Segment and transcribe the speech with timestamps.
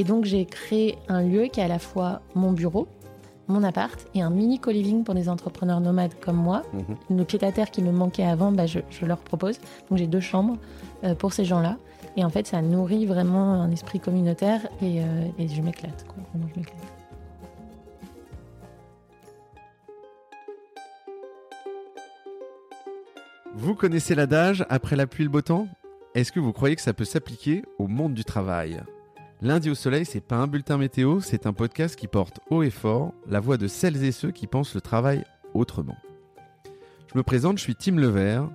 [0.00, 2.88] Et donc j'ai créé un lieu qui est à la fois mon bureau,
[3.48, 6.62] mon appart et un mini co-living pour des entrepreneurs nomades comme moi.
[6.72, 7.18] Mhm.
[7.18, 9.58] Le pied-à-terre qui me manquait avant, bah, je, je leur propose.
[9.90, 10.56] Donc j'ai deux chambres
[11.04, 11.76] euh, pour ces gens-là.
[12.16, 16.06] Et en fait, ça nourrit vraiment un esprit communautaire et, euh, et je m'éclate.
[23.52, 25.68] Vous connaissez l'adage après la pluie le beau temps?
[26.14, 28.80] Est-ce que vous croyez que ça peut s'appliquer au monde du travail?
[29.42, 32.68] Lundi au soleil, c'est pas un bulletin météo, c'est un podcast qui porte haut et
[32.68, 35.96] fort la voix de celles et ceux qui pensent le travail autrement.
[37.10, 38.50] Je me présente, je suis Tim Levert,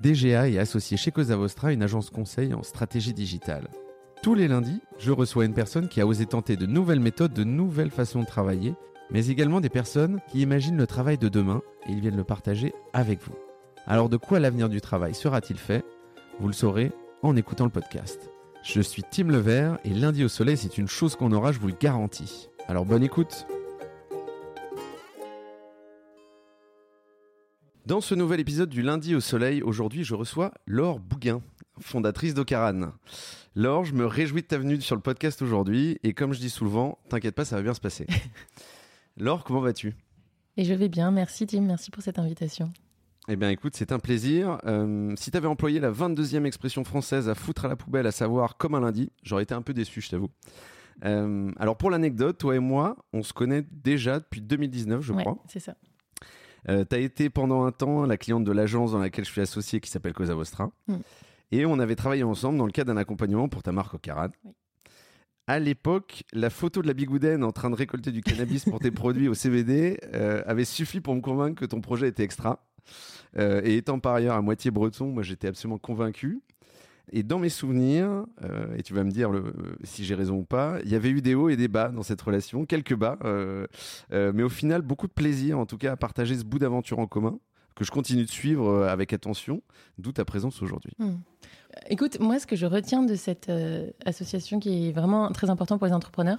[0.00, 3.68] DGA et associé chez Cosa Vostra, une agence conseil en stratégie digitale.
[4.22, 7.44] Tous les lundis, je reçois une personne qui a osé tenter de nouvelles méthodes, de
[7.44, 8.74] nouvelles façons de travailler,
[9.10, 12.72] mais également des personnes qui imaginent le travail de demain et ils viennent le partager
[12.94, 13.36] avec vous.
[13.86, 15.84] Alors de quoi l'avenir du travail sera-t-il fait?
[16.38, 18.30] Vous le saurez en écoutant le podcast.
[18.62, 21.68] Je suis Tim Levert et lundi au soleil c'est une chose qu'on aura, je vous
[21.68, 22.48] le garantis.
[22.68, 23.46] Alors bonne écoute
[27.86, 31.40] Dans ce nouvel épisode du lundi au soleil, aujourd'hui je reçois Laure Bouguin,
[31.80, 32.92] fondatrice d'Ocaran.
[33.54, 36.50] Laure, je me réjouis de ta venue sur le podcast aujourd'hui et comme je dis
[36.50, 38.06] souvent, t'inquiète pas, ça va bien se passer.
[39.16, 39.96] Laure, comment vas-tu?
[40.58, 41.10] Et je vais bien.
[41.10, 42.70] Merci Tim, merci pour cette invitation.
[43.32, 44.58] Eh bien, écoute, c'est un plaisir.
[44.66, 48.10] Euh, si tu avais employé la 22e expression française à foutre à la poubelle, à
[48.10, 50.30] savoir comme un lundi, j'aurais été un peu déçu, je t'avoue.
[51.04, 55.22] Euh, alors, pour l'anecdote, toi et moi, on se connaît déjà depuis 2019, je ouais,
[55.22, 55.38] crois.
[55.46, 55.76] c'est ça.
[56.68, 59.40] Euh, tu as été pendant un temps la cliente de l'agence dans laquelle je suis
[59.40, 60.72] associé qui s'appelle Cosa Vostra.
[60.88, 60.96] Mm.
[61.52, 64.30] Et on avait travaillé ensemble dans le cadre d'un accompagnement pour ta marque Ocaran.
[64.44, 64.54] Oui.
[65.50, 68.90] À l'époque, la photo de la bigoudaine en train de récolter du cannabis pour tes
[68.92, 72.64] produits au CBD euh, avait suffi pour me convaincre que ton projet était extra.
[73.38, 76.40] Euh, et étant par ailleurs à moitié breton, moi j'étais absolument convaincu.
[77.12, 80.44] Et dans mes souvenirs, euh, et tu vas me dire euh, si j'ai raison ou
[80.44, 83.18] pas, il y avait eu des hauts et des bas dans cette relation, quelques bas,
[84.12, 87.06] mais au final beaucoup de plaisir en tout cas à partager ce bout d'aventure en
[87.06, 87.38] commun
[87.74, 89.62] que je continue de suivre avec attention,
[89.98, 90.92] d'où ta présence aujourd'hui.
[90.98, 91.14] Hmm.
[91.88, 95.78] Écoute, moi, ce que je retiens de cette euh, association qui est vraiment très important
[95.78, 96.38] pour les entrepreneurs,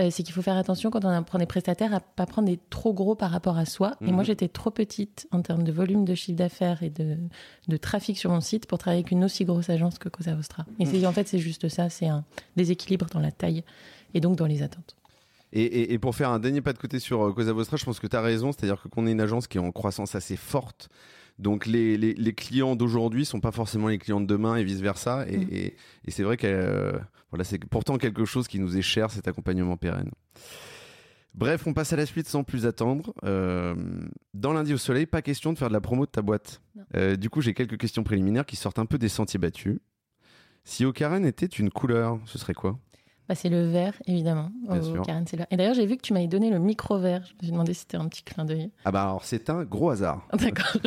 [0.00, 2.58] euh, c'est qu'il faut faire attention quand on prend des prestataires à pas prendre des
[2.70, 3.96] trop gros par rapport à soi.
[4.02, 4.12] Et Mhm.
[4.12, 7.16] moi, j'étais trop petite en termes de volume de chiffre d'affaires et de,
[7.66, 10.64] de trafic sur mon site pour travailler avec une aussi grosse agence que Cosa Vostra.
[10.78, 12.24] Et c'est en fait, c'est juste ça, c'est un
[12.56, 13.64] déséquilibre dans la taille
[14.14, 14.94] et donc dans les attentes.
[15.52, 17.84] Et, et, et pour faire un dernier pas de côté sur euh, Cosa Vostra, je
[17.84, 20.14] pense que tu as raison, c'est-à-dire que qu'on est une agence qui est en croissance
[20.14, 20.88] assez forte.
[21.38, 24.80] Donc les, les, les clients d'aujourd'hui sont pas forcément les clients de demain et vice
[24.80, 25.24] versa.
[25.28, 25.48] Et, Mhm.
[25.52, 26.98] et, et c'est vrai que euh,
[27.30, 30.10] voilà, c'est pourtant quelque chose qui nous est cher, cet accompagnement pérenne.
[31.34, 33.14] Bref, on passe à la suite sans plus attendre.
[33.24, 33.76] Euh,
[34.34, 36.60] dans lundi au soleil, pas question de faire de la promo de ta boîte.
[36.96, 39.78] Euh, du coup, j'ai quelques questions préliminaires qui sortent un peu des sentiers battus.
[40.64, 42.78] Si Ocaran était une couleur, ce serait quoi?
[43.28, 44.50] Bah, c'est le vert, évidemment.
[44.68, 45.02] Au sûr.
[45.02, 45.44] Karen, le.
[45.50, 47.22] Et d'ailleurs, j'ai vu que tu m'avais donné le micro vert.
[47.26, 48.70] Je me suis demandé si c'était un petit clin d'œil.
[48.84, 50.26] Ah bah alors c'est un gros hasard.
[50.32, 50.76] D'accord.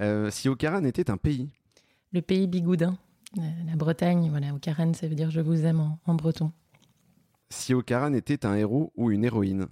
[0.00, 1.48] Euh, si Ocaran était un pays,
[2.12, 2.96] Le pays bigoudin,
[3.38, 6.52] euh, la Bretagne, voilà, Karen, ça veut dire je vous aime en, en breton.
[7.50, 9.66] si Ocaran était un héros ou une héroïne,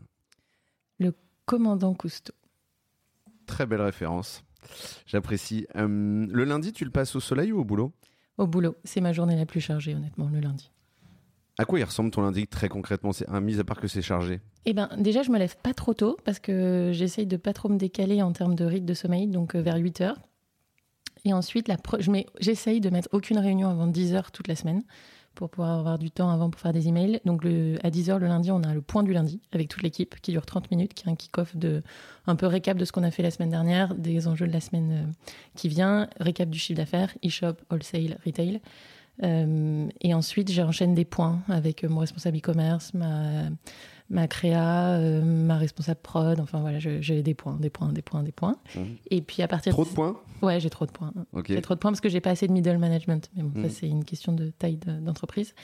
[1.44, 2.32] Commandant Cousteau.
[3.46, 4.42] très belle référence.
[5.06, 5.68] J'apprécie.
[5.76, 7.92] Euh, le lundi, tu le passes au soleil ou au boulot?
[8.38, 10.70] Au boulot, c'est ma journée la plus chargée, honnêtement, le lundi.
[11.58, 13.12] À quoi il ressemble ton lundi très concrètement?
[13.12, 14.40] C'est un mis à part que c'est chargé?
[14.66, 17.68] Eh ben, déjà, je me lève pas trop tôt parce que j'essaye de pas trop
[17.70, 20.18] me décaler en termes de rythme de sommeil, donc euh, vers 8 heures.
[21.24, 24.54] Et ensuite, la je mets- j'essaye de mettre aucune réunion avant 10 heures toute la
[24.54, 24.82] semaine
[25.36, 27.20] pour pouvoir avoir du temps avant pour faire des emails.
[27.24, 29.82] Donc, le, à 10 heures le lundi, on a le point du lundi avec toute
[29.82, 31.82] l'équipe qui dure 30 minutes, qui est un kick-off de,
[32.26, 34.60] un peu récap de ce qu'on a fait la semaine dernière, des enjeux de la
[34.60, 35.12] semaine euh,
[35.54, 38.60] qui vient, récap du chiffre d'affaires, e-shop, wholesale, retail.
[39.22, 43.44] Euh, et ensuite, j'enchaîne des points avec euh, mon responsable e-commerce, ma,
[44.10, 46.38] ma créa, euh, ma responsable prod.
[46.40, 48.56] Enfin voilà, j'ai des points, des points, des points, des points.
[48.74, 48.96] Mhm.
[49.10, 50.16] Et puis à partir Trop de points?
[50.42, 51.12] Ouais, j'ai trop de points.
[51.48, 53.30] J'ai trop de points parce que j'ai pas assez de middle management.
[53.34, 55.54] Mais bon, ça c'est une question de taille de- d'entreprise.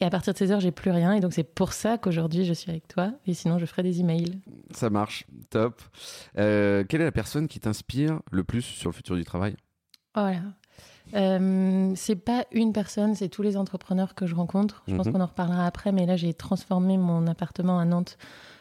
[0.00, 1.12] Et à partir de 16 heures, j'ai plus rien.
[1.12, 3.12] Et donc c'est pour ça qu'aujourd'hui je suis avec toi.
[3.26, 4.40] Et sinon, je ferai des emails.
[4.72, 5.26] Ça marche.
[5.50, 5.82] Top.
[6.38, 9.54] Euh, quelle est la personne qui t'inspire le plus sur le futur du travail?
[10.14, 10.40] Voilà.
[11.14, 14.82] Euh, c'est pas une personne, c'est tous les entrepreneurs que je rencontre.
[14.88, 15.12] Je pense Mhm.
[15.12, 18.18] qu'on en reparlera après, mais là j'ai transformé mon appartement à Nantes,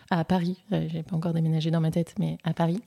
[0.10, 0.64] à Paris.
[0.72, 2.80] Euh, J'ai pas encore déménagé dans ma tête, mais à Paris,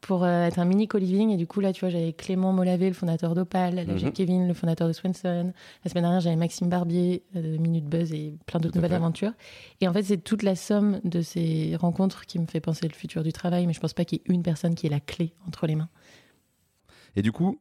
[0.00, 1.30] pour euh, être un mini co-living.
[1.30, 3.76] Et du coup là, tu vois, j'avais Clément Molavé, le fondateur d'Opal.
[3.76, 4.12] Là, j'ai Mhm.
[4.12, 5.52] Kevin, le fondateur de Swenson.
[5.84, 8.96] La semaine dernière, j'avais Maxime Barbier euh, de Minute Buzz et plein d'autres nouvelles fait.
[8.96, 9.32] aventures.
[9.80, 12.94] Et en fait, c'est toute la somme de ces rencontres qui me fait penser le
[12.94, 13.66] futur du travail.
[13.68, 15.76] Mais je pense pas qu'il y ait une personne qui ait la clé entre les
[15.76, 15.88] mains.
[17.16, 17.60] Et du coup,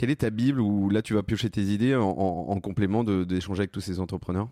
[0.00, 3.04] quelle est ta Bible où là tu vas piocher tes idées en, en- en complément
[3.04, 4.48] d'échanger avec tous ces entrepreneurs?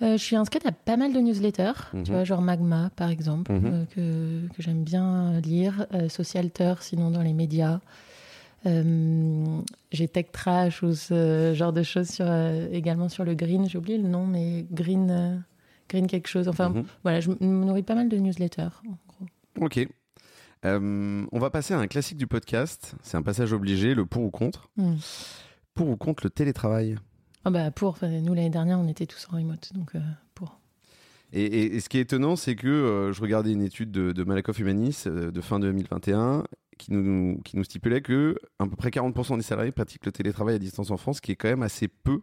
[0.00, 2.04] Euh, je suis inscrite à pas mal de newsletters, Mhm.
[2.04, 3.62] tu vois, genre Magma par exemple, Mhm.
[3.66, 7.80] euh, que, que j'aime bien lire, euh, Socialter sinon dans les médias.
[8.66, 13.68] Euh, j'ai Tech Trash ou ce genre de choses sur, euh, également sur le green,
[13.68, 15.36] j'ai oublié le nom, mais green, euh,
[15.88, 16.46] green quelque chose.
[16.46, 16.84] Enfin Mhm.
[17.02, 18.68] voilà, je me nourris pas mal de newsletters.
[18.86, 19.66] en gros.
[19.66, 19.88] Ok.
[20.66, 22.94] Euh, on va passer à un classique du podcast.
[23.02, 24.68] C'est un passage obligé, le pour ou contre.
[24.76, 24.96] Hmm.
[25.74, 26.96] Pour ou contre le télétravail?
[27.44, 30.00] Ah bah pour, nous l'année dernière on était tous en remote, donc euh,
[30.34, 30.60] pour.
[31.32, 34.12] Et, et- et ce qui est étonnant, c'est que euh, je regardais une étude de,
[34.12, 36.44] de Malakoff Humanis de fin 2021
[36.76, 40.56] qui nous, qui nous stipulait que à peu près 40% des salariés pratiquent le télétravail
[40.56, 42.20] à distance en France, ce qui est quand même assez peu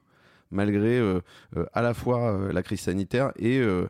[0.52, 1.20] malgré euh,
[1.56, 3.88] euh, à la fois euh, la crise sanitaire et euh,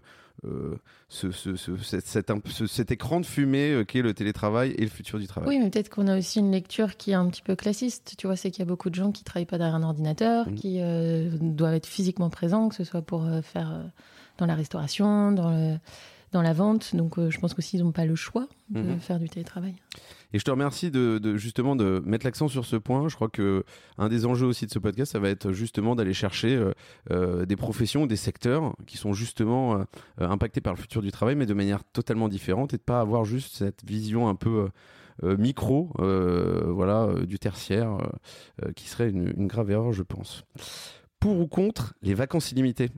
[1.10, 5.18] ce, ce- ce- cette- cet, écran de fumée euh, qu'est le télétravail et le futur
[5.20, 5.50] du travail.
[5.50, 8.14] Oui, mais peut-être qu'on a aussi une lecture qui est un petit peu classiste.
[8.18, 10.48] Tu vois, c'est qu'il y a beaucoup de gens qui travaillent pas derrière un ordinateur,
[10.48, 10.56] Mhm.
[10.56, 13.84] qui euh, doivent être physiquement présents, que ce soit pour faire
[14.38, 15.78] dans la restauration, dans, le-
[16.34, 16.96] dans la vente.
[16.96, 19.00] Donc, je pense qu'aussi, ils n'ont pas le choix de Mhm.
[19.00, 19.74] faire du télétravail.
[20.34, 23.08] Et je te remercie de, justement de mettre l'accent sur ce point.
[23.08, 23.64] Je crois que
[23.98, 26.74] un des enjeux aussi de ce podcast, ça va être justement d'aller chercher euh,
[27.12, 29.84] euh, des professions, des secteurs qui sont justement euh,
[30.18, 33.26] impactés par le futur du travail, mais de manière totalement différente, et de pas avoir
[33.26, 34.70] juste cette vision un peu
[35.24, 37.98] micro, voilà, du tertiaire,
[38.76, 40.44] qui serait une, une grave erreur, je pense.
[41.20, 42.92] Pour ou contre les vacances illimitées?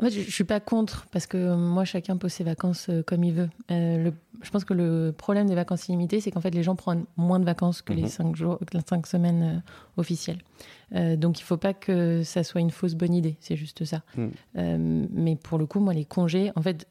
[0.00, 3.02] En fait, je, je suis pas contre parce que moi, chacun pose ses vacances euh,
[3.02, 3.48] comme il veut.
[3.72, 4.12] Euh, le-
[4.42, 7.40] je pense que le problème des vacances illimitées, c'est qu'en fait, les gens prennent moins
[7.40, 7.98] de vacances que Mhm.
[7.98, 10.38] les cinq jours, que les cinq semaines euh, officielles.
[10.94, 13.36] Euh, donc, il faut pas que ça soit une fausse bonne idée.
[13.40, 14.02] C'est juste ça.
[14.16, 14.30] Mhm.
[14.58, 16.86] Euh, mais pour le coup, moi, les congés, en fait,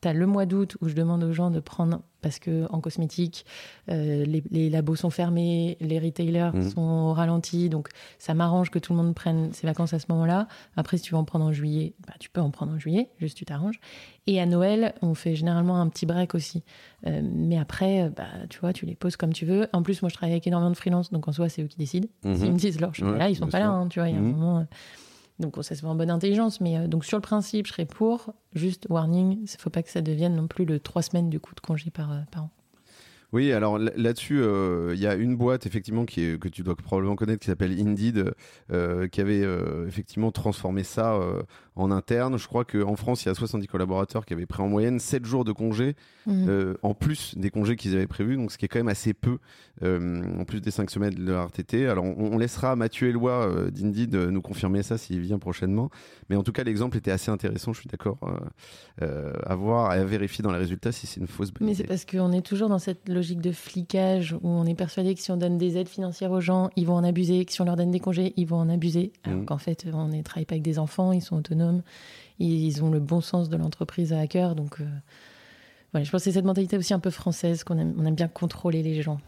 [0.00, 2.80] tu as le mois d'août où je demande aux gens de prendre parce que en
[2.80, 3.46] cosmétique,
[3.90, 6.70] euh, les, les labos sont fermés, les retailers Mhm.
[6.70, 10.06] sont au ralenti, donc ça m'arrange que tout le monde prenne ses vacances à ce
[10.08, 10.48] moment-là.
[10.76, 13.08] Après, si tu veux en prendre en juillet, bah, tu peux en prendre en juillet,
[13.18, 13.78] juste tu t'arranges.
[14.26, 16.64] Et à Noël, on fait généralement un petit break aussi.
[17.06, 19.68] Euh, mais après, bah, tu vois, tu les poses comme tu veux.
[19.72, 21.76] En plus, moi, je travaille avec énormément de freelance, donc en soi, c'est eux qui
[21.78, 22.08] décident.
[22.24, 22.34] Mhm.
[22.36, 24.00] S'ils me disent, alors, je suis Ouais, pas là, ils sont pas là, hein, tu
[24.00, 24.32] vois, il y a un Mhm.
[24.32, 24.58] moment.
[24.58, 24.64] euh,
[25.38, 27.86] donc ça se fait en bonne intelligence, mais euh, donc sur le principe, je serais
[27.86, 28.34] pour.
[28.54, 31.54] Juste warning, il faut pas que ça devienne non plus le trois semaines du coup
[31.54, 32.50] de congé par, euh, par an.
[33.32, 36.62] Oui, alors là- là-dessus, euh, il y a une boîte effectivement qui est, que tu
[36.62, 38.32] dois probablement connaître qui s'appelle Indeed,
[38.72, 41.18] euh, qui avait euh, effectivement transformé ça
[41.76, 42.38] en interne.
[42.38, 45.26] Je crois qu'en France, il y a 70 collaborateurs qui avaient pris en moyenne 7
[45.26, 45.94] jours de congé,
[46.26, 46.46] Mhm.
[46.48, 49.12] euh, en plus des congés qu'ils avaient prévus, donc ce qui est quand même assez
[49.14, 49.38] peu,
[49.82, 51.86] en plus des 5 semaines de RTT.
[51.86, 55.90] Alors on, on laissera Mathieu Eloi d'Indeed nous confirmer ça s'il vient prochainement.
[56.30, 58.18] Mais en tout cas, l'exemple était assez intéressant, je suis d'accord,
[59.00, 61.84] à voir et à vérifier dans les résultats si c'est une fausse bonne Mais c'est
[61.84, 65.30] parce qu'on est toujours dans cette logique de flicage où on est persuadé que si
[65.30, 67.76] on donne des aides financières aux gens, ils vont en abuser, que si on leur
[67.76, 69.12] donne des congés, ils vont en abuser.
[69.24, 69.44] Alors Mhm.
[69.46, 71.82] qu'en fait, on ne travaille pas avec des enfants, ils sont autonomes,
[72.38, 74.54] ils ont le bon sens de l'entreprise à cœur.
[74.54, 74.84] Donc, euh,
[75.92, 78.14] voilà, je pense que c'est cette mentalité aussi un peu française qu'on aime, on aime
[78.14, 79.18] bien contrôler les gens.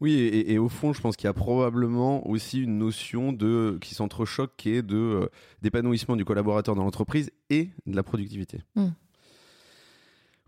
[0.00, 3.76] Oui, et, et au fond, je pense qu'il y a probablement aussi une notion de
[3.82, 5.28] qui s'entrechoque, qui est de euh,
[5.60, 8.60] d'épanouissement du collaborateur dans l'entreprise et de la productivité.
[8.76, 8.86] Mm.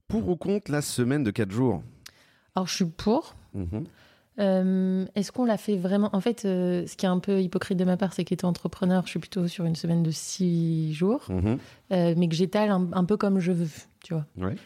[0.08, 1.82] Pour ou contre la semaine de 4 jours?
[2.54, 3.34] Alors, je suis pour.
[3.54, 3.84] Mhm.
[4.38, 6.08] Euh, Est-ce qu'on l'a fait vraiment?
[6.14, 9.02] En fait, euh, ce qui est un peu hypocrite de ma part, c'est qu'étant entrepreneur,
[9.04, 11.58] je suis plutôt sur une semaine de six jours, Mhm.
[11.92, 13.68] euh, mais que j'étale un, un peu comme je veux,
[14.02, 14.26] tu vois.
[14.38, 14.56] Ouais.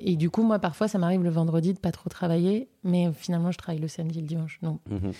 [0.00, 3.52] Et du coup, moi, parfois, ça m'arrive le vendredi de pas trop travailler, mais finalement,
[3.52, 4.58] je travaille le samedi, le dimanche.
[4.62, 4.78] Non.
[4.90, 5.12] Mhm.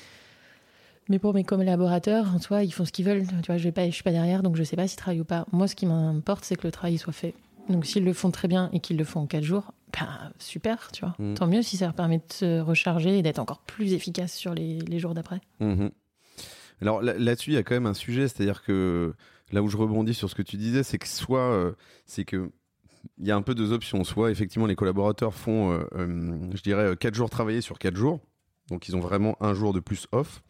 [1.09, 3.27] Mais pour mes collaborateurs, en soi, ils font ce qu'ils veulent.
[3.27, 5.47] Tu vois, je je suis pas derrière, donc je sais pas s'ils travaillent ou pas.
[5.53, 7.35] Moi, ce qui m'importe, c'est que le travail soit fait.
[7.69, 10.91] Donc, s'ils le font très bien et qu'ils le font en quatre jours, ben, super,
[10.93, 11.15] tu vois.
[11.19, 11.35] Mm.
[11.35, 14.55] Tant mieux si ça leur permet de se recharger et d'être encore plus efficace sur
[14.55, 15.41] les, les jours d'après.
[15.61, 15.91] Mhm.
[16.81, 19.15] Alors là- là-dessus, il y a quand même un sujet, c'est-à-dire que
[19.53, 21.73] là où je rebondis sur ce que tu disais, c'est que soit euh,
[22.07, 22.51] c'est que
[23.19, 24.03] il y a un peu deux options.
[24.03, 28.19] Soit effectivement les collaborateurs font, euh, euh, je dirais, 4 jours travaillés sur 4 jours,
[28.69, 30.43] donc ils ont vraiment un jour de plus off.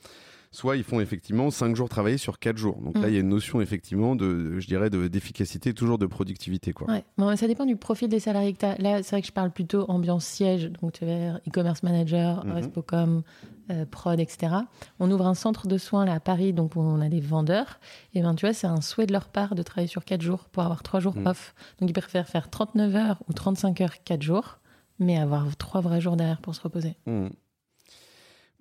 [0.54, 2.76] Soit ils font effectivement 5 jours travaillés sur 4 jours.
[2.82, 3.08] Donc là, Mm.
[3.08, 6.72] il y a une notion effectivement de, je dirais, de- d'efficacité, toujours de productivité.
[6.74, 6.88] Quoi.
[6.90, 7.04] Ouais.
[7.16, 8.76] Bon, ça dépend du profil des salariés que tu as.
[8.76, 12.52] Là, c'est vrai que je parle plutôt ambiance siège, donc tu vas e-commerce manager, Mhm.
[12.52, 13.22] Respocom,
[13.70, 14.54] euh, prod, etc.
[15.00, 17.80] On ouvre un centre de soins là à Paris, donc où on a des vendeurs.
[18.12, 20.44] Et ben tu vois, c'est un souhait de leur part de travailler sur 4 jours
[20.52, 21.28] pour avoir 3 jours Mhm.
[21.28, 21.54] off.
[21.80, 24.58] Donc ils préfèrent faire 39 heures ou 35 heures 4 jours,
[24.98, 26.94] mais avoir 3 vrais jours derrière pour se reposer.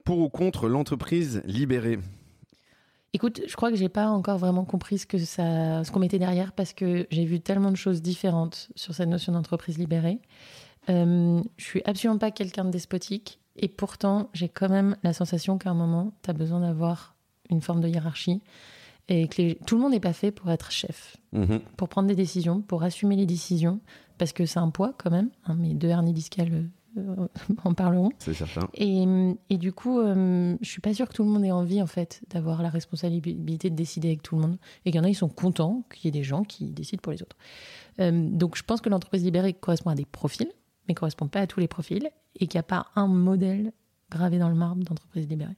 [0.06, 2.00] Pour ou contre l'entreprise libérée
[3.14, 6.18] Écoute, je crois que j'ai pas encore vraiment compris ce que ça, ce qu'on mettait
[6.20, 10.20] derrière parce que j'ai vu tellement de choses différentes sur cette notion d'entreprise libérée.
[10.90, 15.58] Euh, je suis absolument pas quelqu'un de despotique et pourtant j'ai quand même la sensation
[15.58, 17.16] qu'à un moment tu as besoin d'avoir
[17.50, 18.42] une forme de hiérarchie
[19.10, 21.60] et que les- tout le monde n'est pas fait pour être chef, Mhm.
[21.76, 23.82] pour prendre des décisions, pour assumer les décisions,
[24.18, 25.30] parce que c'est un poids quand même.
[25.46, 26.64] hein, mes deux hernies discales euh,
[27.64, 28.12] en parleront.
[28.20, 28.68] C'est certain.
[28.74, 29.06] Et,
[29.50, 31.88] et du coup, euh, je suis pas sûre que tout le monde ait envie en
[31.88, 34.58] fait d'avoir la responsabilité de décider avec tout le monde.
[34.86, 37.02] Et qu'il y en a, ils sont contents qu'il y ait des gens qui décident
[37.02, 37.38] pour les autres.
[38.00, 40.52] Euh, donc, je pense que l'entreprise libérée correspond à des profils,
[40.88, 43.72] mais correspond pas à tous les profils, et qu'il n'y a pas un modèle
[44.10, 45.58] gravé dans le marbre d'entreprise libérée.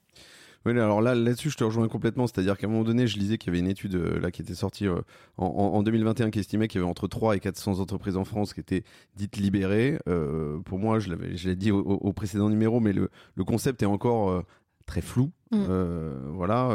[0.65, 2.25] Oui, alors là, là-dessus, je te rejoins complètement.
[2.27, 4.41] C'est-à-dire qu'à un moment donné, je lisais qu'il y avait une étude euh, là qui
[4.41, 5.01] était sortie euh,
[5.38, 8.24] en, en- en 2021 qui estimait qu'il y avait entre 3 et 400 entreprises en
[8.24, 8.84] France qui étaient
[9.15, 10.00] dites libérées.
[10.08, 13.84] Euh, pour moi, je l'avais, je l'ai dit au, précédent numéro, mais le, le concept
[13.84, 14.43] est encore
[14.86, 15.32] très flou.
[15.51, 15.65] Mm.
[15.70, 16.70] Euh, voilà,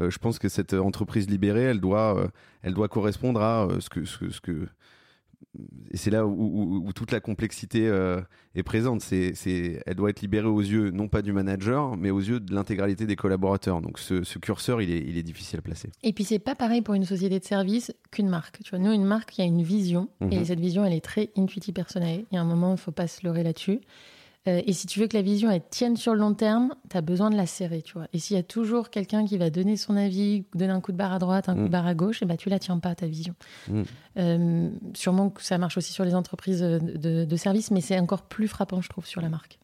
[0.00, 2.28] euh, je pense que cette entreprise libérée, elle doit, euh,
[2.62, 4.66] elle doit correspondre à ce que, ce, que- ce que
[5.90, 8.20] et c'est là où, où- où toute la complexité euh,
[8.54, 9.00] est présente.
[9.00, 12.40] C'est, c'est, elle doit être libérée aux yeux non pas du manager, mais aux yeux
[12.40, 13.80] de l'intégralité des collaborateurs.
[13.82, 15.90] Donc ce, ce curseur, il est, il est difficile à placer.
[16.02, 18.60] Et puis, c'est pas pareil pour une société de service qu'une marque.
[18.62, 20.32] Tu vois, nous, une marque, il y a une vision, Mhm.
[20.32, 22.24] et cette vision, elle est très intuitive personnelle.
[22.30, 23.80] Il y a un moment, il faut pas se leurrer là-dessus.
[24.48, 26.96] Euh, et si tu veux que la vision, elle tienne sur le long terme, tu
[26.96, 28.08] as besoin de la serrer, tu vois.
[28.12, 30.96] Et s'il y a toujours quelqu'un qui va donner son avis, donner un coup de
[30.96, 32.94] barre à droite, un coup de barre à gauche, et ben tu la tiens pas,
[32.94, 33.34] ta vision.
[33.68, 33.84] Mhm.
[34.18, 37.98] Euh, sûrement que ça marche aussi sur les entreprises de, de, de services, mais c'est
[37.98, 39.58] encore plus frappant, je trouve, sur la marque.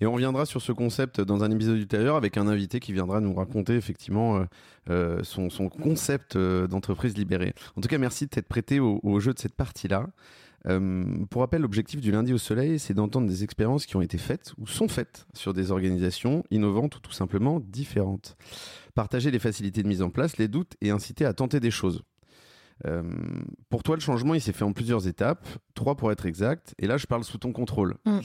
[0.00, 3.20] Et on reviendra sur ce concept dans un épisode ultérieur avec un invité qui viendra
[3.20, 4.44] nous raconter effectivement euh,
[4.90, 7.54] euh, son, son concept euh, d'entreprise libérée.
[7.76, 10.06] En tout cas, merci de t'être prêté au, au jeu de cette partie-là.
[10.66, 14.18] Euh, pour rappel, l'objectif du lundi au soleil, c'est d'entendre des expériences qui ont été
[14.18, 18.36] faites ou sont faites sur des organisations innovantes ou tout simplement différentes.
[18.94, 22.02] Partager les facilités de mise en place, les doutes et inciter à tenter des choses.
[22.86, 23.02] Euh,
[23.70, 26.74] pour toi, le changement, il s'est fait en plusieurs étapes, trois pour être exact.
[26.78, 27.96] Et là, je parle sous ton contrôle.
[28.04, 28.18] Mm.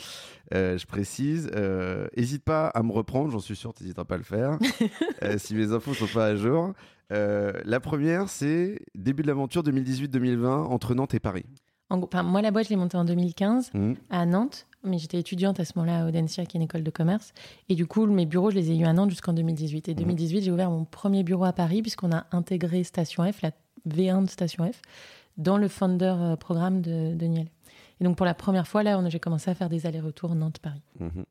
[0.53, 4.15] Euh, je précise, euh, hésite pas à me reprendre, j'en suis sûr, tu n'hésiteras pas
[4.15, 4.58] à le faire,
[5.38, 6.74] si mes infos sont pas à jour.
[7.10, 11.46] La première, c'est début de l'aventure 2018-2020 entre Nantes et Paris.
[11.89, 13.93] En gros, enfin, moi, la boîte, je l'ai montée en 2015 Mm.
[14.10, 16.91] à Nantes, mais j'étais étudiante à ce moment-là à Audencia, qui est une école de
[16.91, 17.34] commerce.
[17.67, 19.89] Et du coup, mes bureaux, je les ai eus à Nantes jusqu'en 2018.
[19.89, 23.51] Et 2018, j'ai ouvert mon premier bureau à Paris, puisqu'on a intégré Station F, la
[23.88, 24.81] V1 de Station F,
[25.38, 27.48] dans le Founder euh, programme de, de Niel.
[28.00, 30.81] Et donc, pour la première fois, là, j'ai commencé à faire des allers-retours Nantes-Paris.
[31.00, 31.25] Mhm.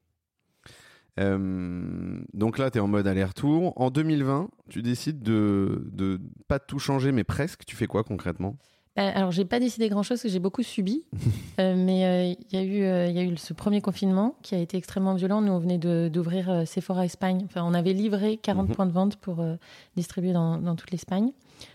[1.21, 3.73] Euh, donc là, tu es en mode aller-retour.
[3.81, 7.65] En 2020, tu décides de, de pas tout changer, mais presque.
[7.65, 8.57] Tu fais quoi concrètement?
[8.99, 11.05] Euh, alors, j'ai pas décidé grand-chose, j'ai beaucoup subi.
[11.61, 14.55] Euh, mais euh, il y, a eu, euh, y a eu ce premier confinement qui
[14.55, 15.41] a été extrêmement violent.
[15.41, 17.43] Nous, on venait d'ouvrir euh, Sephora Espagne.
[17.47, 18.75] Enfin, on avait livré 40 Mhm.
[18.77, 19.57] points de vente pour euh,
[19.97, 21.33] distribuer dans, dans toute l'Espagne.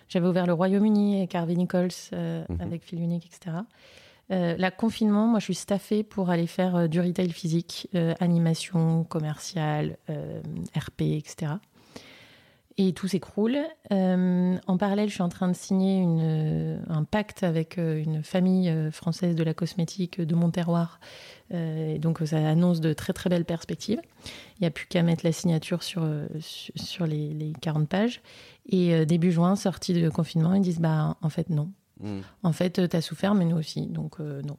[0.07, 2.61] J'avais ouvert le Royaume-Uni avec Harvey Nichols, euh, Mhm.
[2.61, 3.57] avec Fil Unique, etc.
[4.31, 8.13] Euh, la confinement, moi, je suis staffée pour aller faire euh, du retail physique, euh,
[8.21, 10.41] animation, commerciale, euh,
[10.77, 11.51] RP, etc.
[12.77, 13.59] Et tout s'écroule.
[13.91, 18.01] Euh, en parallèle, je suis en train de signer une, euh, un pacte avec euh,
[18.01, 20.99] une famille française de la cosmétique de mon terroir.
[21.53, 24.01] Euh, et donc, ça annonce de très très belles perspectives.
[24.57, 26.07] Il n'y a plus qu'à mettre la signature sur,
[26.39, 28.21] sur, les, les 40 pages.
[28.67, 31.69] Et euh, début juin, sortie de confinement, ils disent bah, en fait, non.
[32.41, 33.87] En fait, tu as souffert, mais nous aussi.
[33.87, 34.57] Donc, non.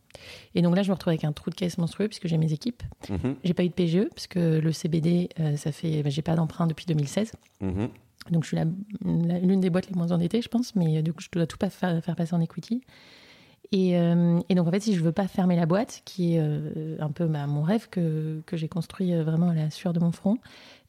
[0.54, 2.54] Et donc là, je me retrouve avec un trou de caisse monstrueux puisque j'ai mes
[2.54, 2.83] équipes.
[3.11, 3.37] Mhm.
[3.44, 6.66] J'ai pas eu de PGE parce que le CBD, ça fait, bah, j'ai pas d'emprunt
[6.66, 7.33] depuis 2016.
[7.61, 7.90] Mhm.
[8.31, 8.57] Donc je suis
[9.04, 11.59] l'une des boîtes les moins endettées, je pense, mais euh, du coup, je dois tout
[11.59, 12.83] pas faire, faire passer en equity.
[13.73, 16.40] Et, euh, et donc, en fait, si je veux pas fermer la boîte, qui est
[16.40, 20.00] euh, un peu bah, mon rêve que, que j'ai construit vraiment à la sueur de
[20.00, 20.38] mon front,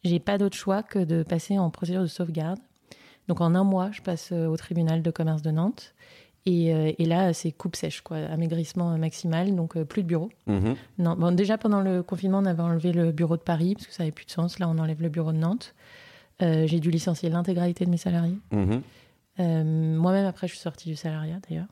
[0.03, 2.59] j'ai pas d'autre choix que de passer en procédure de sauvegarde.
[3.27, 5.95] Donc, en un mois, je passe au tribunal de commerce de Nantes.
[6.45, 10.29] Et, euh, et là, c'est coupe sèche, quoi, amaigrissement maximal, donc plus de bureau.
[10.45, 10.75] Mhm.
[10.99, 13.93] Non, bon, déjà pendant le confinement, on avait enlevé le bureau de Paris parce que
[13.93, 14.59] ça n'avait plus de sens.
[14.59, 15.73] Là, on enlève le bureau de Nantes.
[16.41, 18.37] Euh, j'ai dû licencier l'intégralité de mes salariés.
[18.51, 18.81] Mhm.
[19.39, 21.67] Euh, Moi-même, après, je suis sortie du salariat d'ailleurs.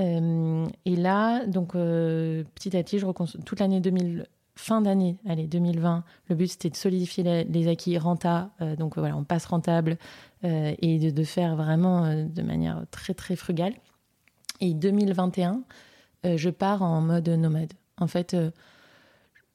[0.00, 3.06] Euh, et là, donc petit à petit, je
[3.44, 6.04] toute l'année 2000, fin d'année, allez 2020.
[6.28, 8.50] Le but c'était de solidifier les acquis renta.
[8.78, 9.98] donc voilà, on passe rentable
[10.42, 13.74] et de, de faire vraiment de manière très très frugale.
[14.60, 15.62] Et 2021,
[16.24, 17.72] euh, je pars en mode nomade.
[17.98, 18.34] En fait,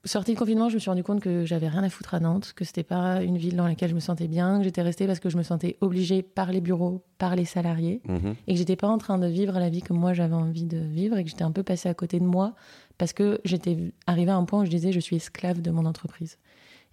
[0.05, 2.53] sortie de confinement, je me suis rendu compte que j'avais rien à foutre à Nantes,
[2.55, 5.19] que c'était pas une ville dans laquelle je me sentais bien, que j'étais restée parce
[5.19, 8.35] que je me sentais obligée par les bureaux, par les salariés, Mhm.
[8.47, 10.77] et que j'étais pas en train de vivre la vie que moi j'avais envie de
[10.77, 12.55] vivre, et que j'étais un peu passée à côté de moi
[12.97, 15.85] parce que j'étais arrivée à un point où je disais je suis esclave de mon
[15.85, 16.37] entreprise,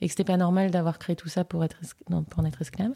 [0.01, 1.79] et que c'était pas normal d'avoir créé tout ça pour être
[2.11, 2.93] non, pour en être esclave.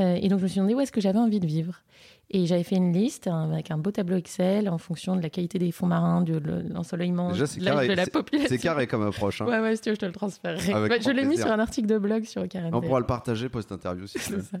[0.00, 1.82] Euh, et donc je me suis demandé où est-ce que j'avais envie de vivre.
[2.30, 5.30] Et j'avais fait une liste hein, avec un beau tableau Excel en fonction de la
[5.30, 8.48] qualité des fonds marins, de le- l'ensoleillement, de l'âge de la population.
[8.48, 9.40] C'est carré comme approche.
[9.40, 9.46] hein.
[9.46, 10.72] Ouais, ouais, si tu veux, je te le transférerai.
[11.02, 12.74] Je l'ai mis sur un article de blog sur Karen.
[12.74, 14.42] On pourra le partager post-interview si tu veux.
[14.42, 14.58] ça.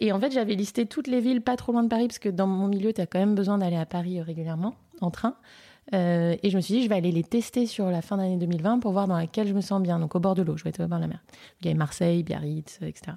[0.00, 2.28] Et en fait, j'avais listé toutes les villes pas trop loin de Paris, parce que
[2.28, 5.36] dans mon milieu, tu as quand même besoin d'aller à Paris euh, régulièrement, en train.
[5.94, 8.36] Euh, et je me suis dit, je vais aller les tester sur la fin d'année
[8.36, 9.98] 2020 pour voir dans laquelle je me sens bien.
[9.98, 11.22] Donc au bord de l'eau, je vais être au bord de la mer.
[11.60, 13.16] Il y avait Marseille, Biarritz, etc.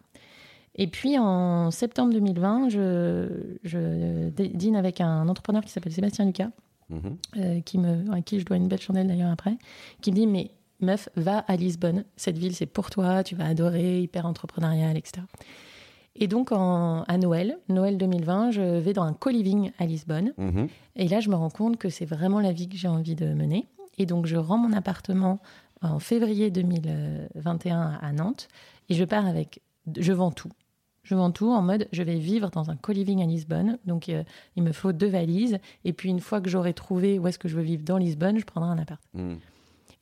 [0.78, 3.28] Et puis en septembre 2020, je,
[3.64, 6.50] je dîne avec un entrepreneur qui s'appelle Sébastien Lucas,
[6.90, 7.18] Mhm.
[7.38, 9.58] euh, qui me, à qui je dois une belle chandelle d'ailleurs après,
[10.02, 12.06] qui me dit Mais meuf, va à Lisbonne.
[12.16, 15.24] Cette ville, c'est pour toi, tu vas adorer, hyper entrepreneurial, etc.
[16.16, 20.34] Et donc en- à Noël, Noël 2020, je vais dans un co-living à Lisbonne.
[20.38, 20.68] Mhm.
[20.96, 23.34] Et là, je me rends compte que c'est vraiment la vie que j'ai envie de
[23.34, 23.66] mener.
[23.98, 25.40] Et donc, je rends mon appartement
[25.82, 28.48] en février 2021 à Nantes
[28.90, 29.62] et je pars avec.
[30.00, 30.50] Je vends tout.
[31.08, 33.78] Je vends tout en mode je vais vivre dans un co-living à Lisbonne.
[33.86, 34.24] Donc, euh,
[34.58, 35.58] il me faut deux valises.
[35.86, 38.38] Et puis, une fois que j'aurai trouvé où est-ce que je veux vivre dans Lisbonne,
[38.38, 39.02] je prendrai un appart.
[39.14, 39.40] Mhm.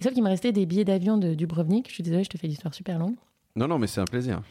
[0.02, 1.88] Sauf qu'il me restait des billets d'avion de Dubrovnik.
[1.90, 3.16] Je suis désolée, je te fais l'histoire super longue.
[3.56, 4.42] Non, non, mais c'est un plaisir.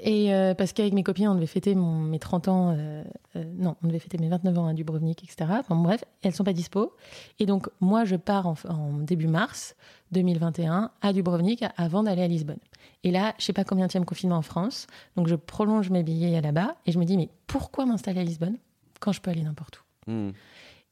[0.00, 3.02] Et euh, parce qu'avec mes copines, on devait fêter mon, mes 30 ans, euh,
[3.34, 5.50] euh, non, on devait fêter mes 29 ans à Dubrovnik, etc.
[5.60, 6.92] Enfin bref, elles sont pas dispo.
[7.38, 9.74] Et donc, moi, je pars en, en début mars
[10.12, 12.58] 2021 à Dubrovnik avant d'aller à Lisbonne.
[13.04, 16.40] Et là, je sais pas combien de confinement en France, donc je prolonge mes billets
[16.40, 18.56] là-bas et je me dis, mais pourquoi m'installer à Lisbonne
[19.00, 20.32] quand je peux aller n'importe où Mhm.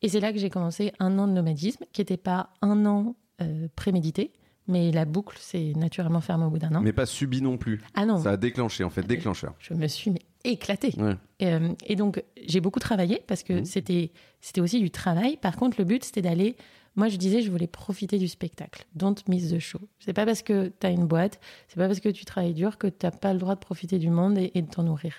[0.03, 3.15] Et c'est là que j'ai commencé un an de nomadisme, qui n'était pas un an
[3.41, 4.33] euh, prémédité,
[4.67, 6.81] mais la boucle s'est naturellement fermée au bout d'un an.
[6.81, 7.81] Mais pas subi non plus.
[7.95, 9.55] Ah non, Ça a déclenché, en fait, déclencheur.
[9.61, 10.95] je me suis mais, éclatée.
[10.99, 11.17] Ouais.
[11.39, 14.11] Et, euh, et donc, j'ai beaucoup travaillé parce que c'était
[14.41, 15.37] c'était aussi du travail.
[15.37, 16.57] Par contre, le but, c'était d'aller.
[16.97, 18.87] Moi, je disais, je voulais profiter du spectacle.
[18.95, 19.81] Don't miss the show.
[19.99, 22.79] C'est pas parce que tu as une boîte, c'est pas parce que tu travailles dur
[22.79, 25.15] que tu n'as pas le droit de profiter du monde et, et de t'en nourrir.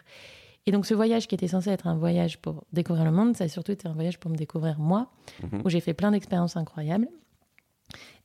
[0.68, 3.44] Et donc, ce voyage qui était censé être un voyage pour découvrir le monde, ça
[3.44, 5.12] a surtout été un voyage pour me découvrir moi,
[5.44, 5.62] Mhm.
[5.66, 7.08] où j'ai fait plein d'expériences incroyables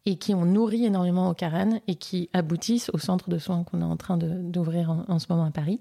[0.07, 3.81] et qui ont nourri énormément au Caran et qui aboutissent au centre de soins qu'on
[3.83, 5.81] est en train d'ouvrir en, en ce moment à Paris.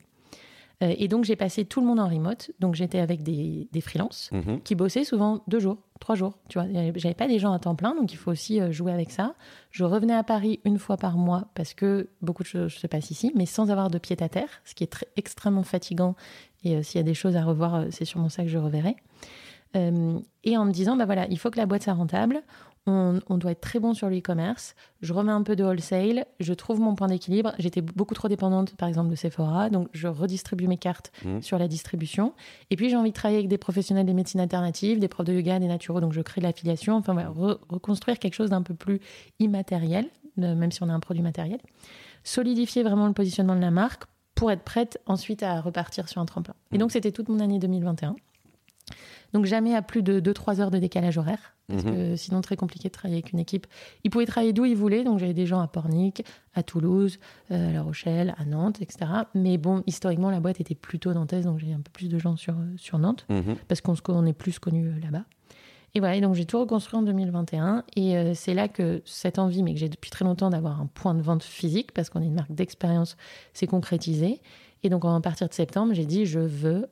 [0.81, 2.51] Euh, et donc, j'ai passé tout le monde en remote.
[2.59, 4.61] Donc, j'étais avec des, des freelances Mhm.
[4.61, 6.37] qui bossaient souvent deux jours, trois jours.
[6.48, 8.92] Tu vois, j'avais pas des gens à temps plein, donc il faut aussi euh, jouer
[8.94, 9.35] avec ça.
[9.72, 13.11] Je revenais à Paris une fois par mois parce que beaucoup de choses se passent
[13.11, 16.15] ici, mais sans avoir de pied à terre, ce qui est très, extrêmement fatigant.
[16.63, 18.96] Et euh, s'il y a des choses à revoir, c'est sûrement ça que je reverrai.
[19.75, 22.42] Euh, et en me disant, bah voilà, il faut que la boîte soit rentable.
[22.91, 24.73] On, on doit être très bon sur le e-commerce.
[25.01, 26.25] Je remets un peu de wholesale.
[26.39, 27.53] Je trouve mon point d'équilibre.
[27.59, 29.69] J'étais beaucoup trop dépendante, par exemple, de Sephora.
[29.69, 31.41] Donc, je redistribue mes cartes Mhm.
[31.43, 32.33] sur la distribution.
[32.71, 35.33] Et puis, j'ai envie de travailler avec des professionnels des médecines alternatives, des profs de
[35.33, 36.01] yoga, des naturaux.
[36.01, 36.95] Donc, je crée de l'affiliation.
[36.95, 38.99] Enfin, voilà, re- reconstruire quelque chose d'un peu plus
[39.39, 40.05] immatériel,
[40.37, 41.59] même si on a un produit matériel.
[42.23, 44.03] Solidifier vraiment le positionnement de la marque
[44.35, 46.53] pour être prête ensuite à repartir sur un tremplin.
[46.71, 48.15] Et donc, c'était toute mon année 2021.
[49.33, 51.55] Donc, jamais à plus de 2-3 heures de décalage horaire.
[51.68, 51.92] Parce Mhm.
[51.94, 53.68] que sinon, très compliqué de travailler avec une équipe.
[54.03, 55.03] Ils pouvaient travailler d'où ils voulaient.
[55.03, 56.24] Donc, j'avais des gens à Pornic,
[56.55, 57.20] à Toulouse,
[57.51, 59.05] euh, à La Rochelle, à Nantes, etc.
[59.35, 61.46] Mais bon, historiquement, la boîte était plutôt nantaise.
[61.46, 63.55] Donc, j'ai un peu plus de gens sur, euh, sur Nantes Mhm.
[63.68, 65.25] parce qu'on on est plus connu euh, là-bas.
[65.96, 67.83] Et voilà, et donc j'ai tout reconstruit en 2021.
[67.96, 70.85] Et euh, c'est là que cette envie, mais que j'ai depuis très longtemps d'avoir un
[70.85, 73.18] point de vente physique, parce qu'on est une marque d'expérience,
[73.53, 74.39] s'est concrétisée.
[74.83, 76.87] Et donc, à partir de septembre, j'ai dit, je veux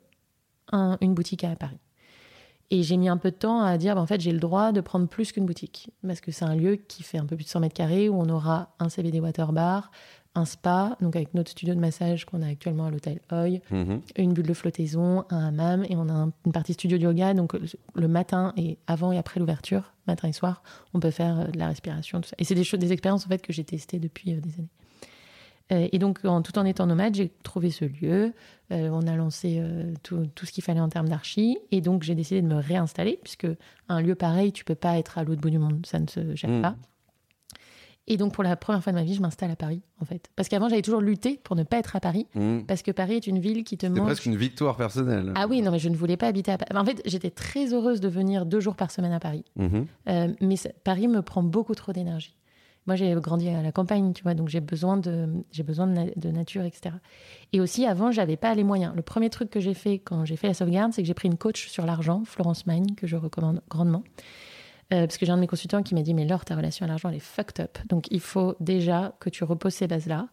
[0.72, 1.78] un- une boutique à Paris.
[2.70, 4.72] Et j'ai mis un peu de temps à dire, bah, en fait, j'ai le droit
[4.72, 5.90] de prendre plus qu'une boutique.
[6.06, 8.20] Parce que c'est un lieu qui fait un peu plus de 100 mètres carrés, où
[8.20, 9.90] on aura un CBD Water Bar,
[10.34, 14.02] un spa, donc avec notre studio de massage qu'on a actuellement à l'hôtel Hoy, Mhm.
[14.16, 17.32] une bulle de flottaison, un hammam, et on a un- une partie studio de yoga.
[17.34, 17.62] Donc le-
[17.94, 20.62] le matin et avant et après l'ouverture, matin et soir,
[20.94, 22.36] on peut faire euh, de la respiration, tout ça.
[22.38, 24.68] Et c'est des choses, des expériences en fait que j'ai testées depuis euh, des années.
[25.72, 28.32] Euh, et donc, en, tout en étant nomade, j'ai trouvé ce lieu.
[28.72, 31.58] Euh, on a lancé euh, tout, tout ce qu'il fallait en termes d'archi.
[31.72, 33.46] Et donc, j'ai décidé de me réinstaller, puisque
[33.88, 35.84] un lieu pareil, tu peux pas être à l'autre bout du monde.
[35.86, 36.62] Ça ne se gère Mm.
[36.62, 36.76] pas.
[38.10, 40.30] Et donc, pour la première fois de ma vie, je m'installe à Paris, en fait.
[40.34, 42.26] Parce qu'avant, j'avais toujours lutté pour ne pas être à Paris.
[42.34, 42.64] Mhm.
[42.66, 44.06] Parce que Paris est une ville qui te C'est mange.
[44.06, 45.32] presque une victoire personnelle.
[45.36, 46.70] Ah oui, non, mais je ne voulais pas habiter à Paris.
[46.74, 49.44] En fait, j'étais très heureuse de venir deux jours par semaine à Paris.
[49.56, 49.86] Mhm.
[50.08, 52.34] Euh, mais ça- Paris me prend beaucoup trop d'énergie.
[52.88, 55.92] Moi, j'ai grandi à la campagne, tu vois, donc j'ai besoin de, j'ai besoin de,
[55.92, 56.96] na- de nature, etc.
[57.52, 58.94] Et aussi, avant, j'avais pas les moyens.
[58.96, 61.28] Le premier truc que j'ai fait quand j'ai fait la sauvegarde, c'est que j'ai pris
[61.28, 64.02] une coach sur l'argent, Florence Magne, que je recommande grandement.
[64.94, 66.86] Euh, parce que j'ai un de mes consultants qui m'a dit, mais Laure, ta relation
[66.86, 67.76] à l'argent, elle est fucked up.
[67.90, 70.28] Donc, il faut déjà que tu reposes ces bases-là.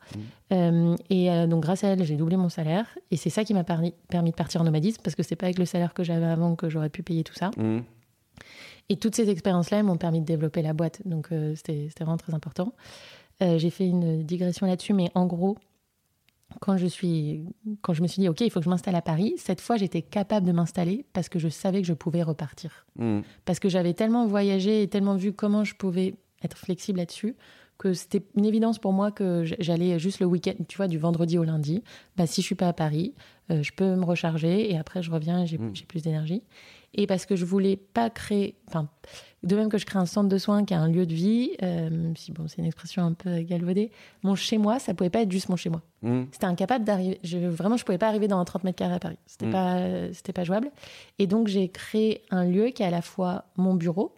[0.53, 2.85] Euh, et euh, donc, grâce à elle, j'ai doublé mon salaire.
[3.11, 5.59] Et c'est ça qui m'a permis, de partir en nomadisme, parce que c'est pas avec
[5.59, 7.51] le salaire que j'avais avant que j'aurais pu payer tout ça.
[7.57, 7.83] Mhm.
[8.89, 11.01] Et toutes ces expériences-là elles m'ont permis de développer la boîte.
[11.05, 12.73] Donc, euh, c'était vraiment très important.
[13.41, 15.57] Euh, j'ai fait une digression là-dessus, mais en gros,
[16.61, 17.43] quand je, suis,
[17.81, 19.75] quand je me suis dit, OK, il faut que je m'installe à Paris, cette fois,
[19.77, 22.85] j'étais capable de m'installer parce que je savais que je pouvais repartir.
[22.97, 23.23] Mhm.
[23.43, 27.35] Parce que j'avais tellement voyagé et tellement vu comment je pouvais être flexible là-dessus
[27.77, 31.37] que c'était une évidence pour moi que j'allais juste le week-end, tu vois, du vendredi
[31.37, 31.83] au lundi.
[32.15, 33.13] Bah, si je suis pas à Paris,
[33.51, 35.73] euh, je peux me recharger et après je reviens et j'ai mmh.
[35.87, 36.43] plus d'énergie.
[36.95, 38.87] Et parce que je voulais pas créer, enfin,
[39.43, 41.51] de même que je crée un centre de soins qui a un lieu de vie,
[41.61, 43.91] euh, si bon, c'est une expression un peu galvaudée,
[44.23, 45.81] mon chez moi, ça pouvait pas être juste mon chez moi.
[46.01, 46.23] Mmh.
[46.31, 47.19] C'était incapable d'arriver.
[47.23, 49.19] Je, vraiment, je pouvais pas arriver dans un 30 mètres carrés à Paris.
[49.25, 49.51] C'était mmh.
[49.51, 50.71] pas, c'était pas jouable.
[51.19, 54.13] Et donc j'ai créé un lieu qui est à la fois mon bureau,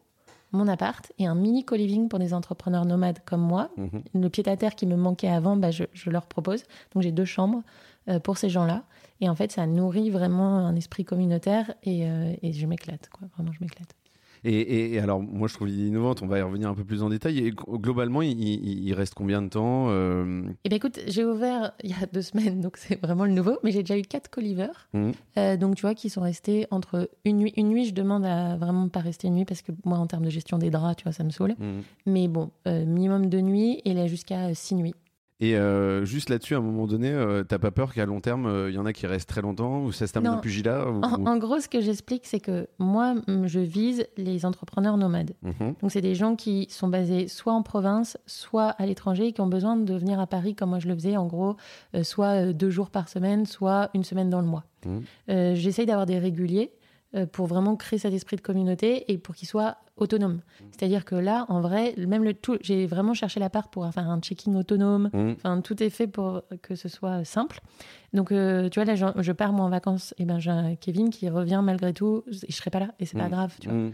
[0.51, 3.69] mon appart et un mini co-living pour des entrepreneurs nomades comme moi.
[3.77, 4.03] Mhm.
[4.13, 6.63] Le pied-à-terre qui me manquait avant, bah, je, leur propose.
[6.93, 7.63] Donc j'ai deux chambres
[8.09, 8.83] euh, pour ces gens-là.
[9.21, 13.09] Et en fait, ça nourrit vraiment un esprit communautaire et, euh, et je m'éclate.
[13.35, 13.95] Vraiment, je m'éclate.
[14.43, 16.21] Et, alors, moi, je trouve l'idée innovante.
[16.21, 17.39] On va y revenir un peu plus en détail.
[17.39, 20.43] Et globalement, il, reste combien de temps euh...
[20.63, 23.57] Eh bien, écoute, j'ai ouvert il y a deux semaines, donc c'est vraiment le nouveau.
[23.63, 24.87] Mais j'ai déjà eu quatre colivers.
[24.93, 25.11] Mmh.
[25.37, 27.53] Euh, donc, tu vois, qui sont restés entre une nuit.
[27.57, 30.25] Une nuit, je demande à vraiment pas rester une nuit parce que moi, en termes
[30.25, 31.55] de gestion des draps, tu vois, ça me saoule.
[31.57, 31.79] Mmh.
[32.05, 34.95] Mais bon, euh, minimum de nuits et là, jusqu'à six nuits.
[35.39, 38.45] Et euh, juste là-dessus, à un moment donné, euh, t'as pas peur qu'à long terme,
[38.45, 40.87] il euh, y en a qui restent très longtemps ou ça se termine au pugilat
[40.87, 45.33] en, gros, ce que j'explique, c'est que moi, je vise les entrepreneurs nomades.
[45.43, 45.75] Mhm.
[45.81, 49.47] Donc, c'est des gens qui sont basés soit en province, soit à l'étranger, qui ont
[49.47, 51.55] besoin de venir à Paris comme moi je le faisais, en gros,
[52.01, 54.63] soit deux jours par semaine, soit une semaine dans le mois.
[54.85, 55.55] Mhm.
[55.55, 56.71] J'essaye d'avoir des réguliers
[57.31, 60.33] pour vraiment créer cet esprit de communauté et pour qu'ils soient autonome.
[60.33, 60.63] Mm.
[60.71, 64.09] C'est-à-dire que là, en vrai, même le tout, j'ai vraiment cherché la part pour faire
[64.09, 65.09] un checking autonome.
[65.13, 65.31] Mm.
[65.31, 67.59] Enfin, tout est fait pour que ce soit simple.
[68.13, 71.29] Donc, euh, tu vois, là, je, pars moi en vacances, et ben j'ai Kevin qui
[71.29, 73.31] revient malgré tout, et je serai pas là, et c'est pas mm.
[73.31, 73.89] grave, tu vois.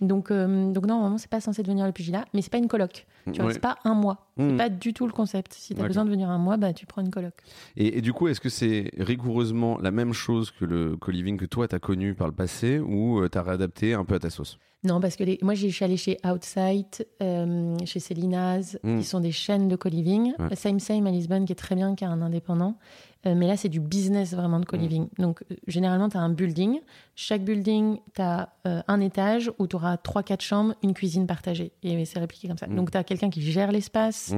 [0.00, 2.68] Donc, euh, donc non, normalement, c'est pas censé devenir le pugilat, mais c'est pas une
[2.68, 3.06] coloc.
[3.32, 4.26] Tu vois, c'est pas un mois.
[4.38, 5.54] C'est pas du tout le concept.
[5.54, 7.34] Si tu as besoin de venir un mois, bah, tu prends une coloc.
[7.76, 11.66] Et, du coup, est-ce que c'est rigoureusement la même chose que le co-living que toi,
[11.66, 14.30] tu as connu par le passé, ou euh, tu as réadapté un peu à ta
[14.30, 14.58] sauce?
[14.84, 18.98] Non, parce que moi, je suis allée chez Outside, euh, chez Célinas, hmm.
[18.98, 20.34] qui sont des chaînes de co-living.
[20.54, 22.78] Same Same à Lisbonne, qui est très bien, qui est un indépendant.
[23.24, 25.08] Euh, mais là, c'est du business vraiment de co-living.
[25.18, 25.22] Hmm.
[25.22, 26.80] Donc, euh, généralement, tu as un building.
[27.14, 31.72] Chaque building, tu as un étage où tu auras 3-4 chambres, une cuisine partagée.
[31.82, 32.66] Et c'est répliqué comme ça.
[32.66, 32.76] Hmm.
[32.76, 34.34] Donc, tu as quelqu'un qui gère l'espace.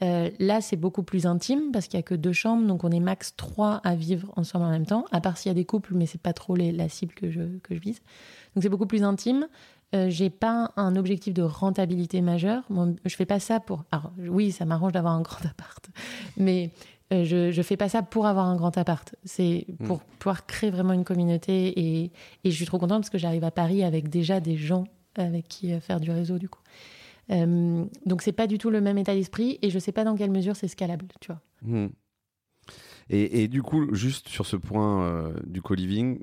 [0.00, 3.00] là, c'est beaucoup plus intime parce qu'il n'y a que deux chambres, donc on est
[3.00, 5.94] max trois à vivre ensemble en même temps, à part s'il y a des couples,
[5.94, 8.00] mais c'est pas trop les, la cible que je, que je vise.
[8.54, 9.46] Donc c'est beaucoup plus intime.
[9.94, 12.64] Euh, j'ai pas un objectif de rentabilité majeur.
[12.70, 13.84] Moi, je fais pas ça pour.
[13.92, 15.88] Alors oui, ça m'arrange d'avoir un grand appart,
[16.36, 16.70] mais
[17.12, 19.14] euh, je je fais pas ça pour avoir un grand appart.
[19.24, 19.86] C'est hmm.
[19.86, 22.12] pour pouvoir créer vraiment une communauté et,
[22.44, 25.48] et je suis trop contente parce que j'arrive à Paris avec déjà des gens avec
[25.48, 26.60] qui euh, faire du réseau du coup.
[27.30, 30.16] Euh, donc c'est pas du tout le même état d'esprit et je sais pas dans
[30.16, 31.40] quelle mesure c'est scalable, tu vois.
[31.62, 31.88] Hmm.
[33.08, 36.18] Et, et, du coup, juste sur ce point du co-living,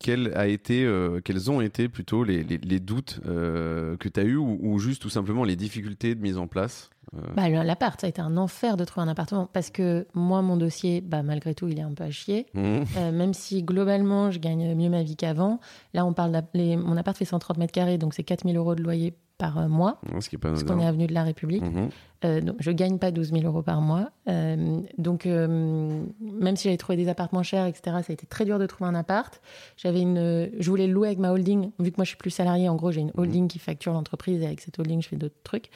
[0.00, 4.24] quels, a été, euh, quels ont été plutôt les, les, doutes euh, que tu as
[4.24, 8.06] eu ou, juste tout simplement les difficultés de mise en place euh bah, L'appart, ça
[8.06, 11.54] a été un enfer de trouver un appartement parce que moi, mon dossier, bah, malgré
[11.54, 12.46] tout, il est un peu à chier.
[12.54, 13.10] Mmh.
[13.12, 15.60] même si globalement, je gagne mieux ma vie qu'avant.
[15.92, 19.14] Là, on parle mon appart fait 130 mètres carrés, donc c'est 4000 euros de loyer
[19.40, 21.62] par euh, mois, ce qui est pas parce qu'on est avenue de la République.
[21.62, 21.88] Mhm.
[22.26, 24.10] Euh, donc, je gagne pas 12 000 euros par mois.
[24.28, 28.58] Euh, donc, même si j'avais trouvé des appartements chers, etc., ça a été très dur
[28.58, 29.40] de trouver un appart.
[29.78, 31.70] J'avais une, je voulais le louer avec ma holding.
[31.78, 33.20] Vu que moi, je suis plus salarié, en gros, j'ai une mhm.
[33.20, 35.70] holding qui facture l'entreprise et avec cette holding, je fais d'autres trucs.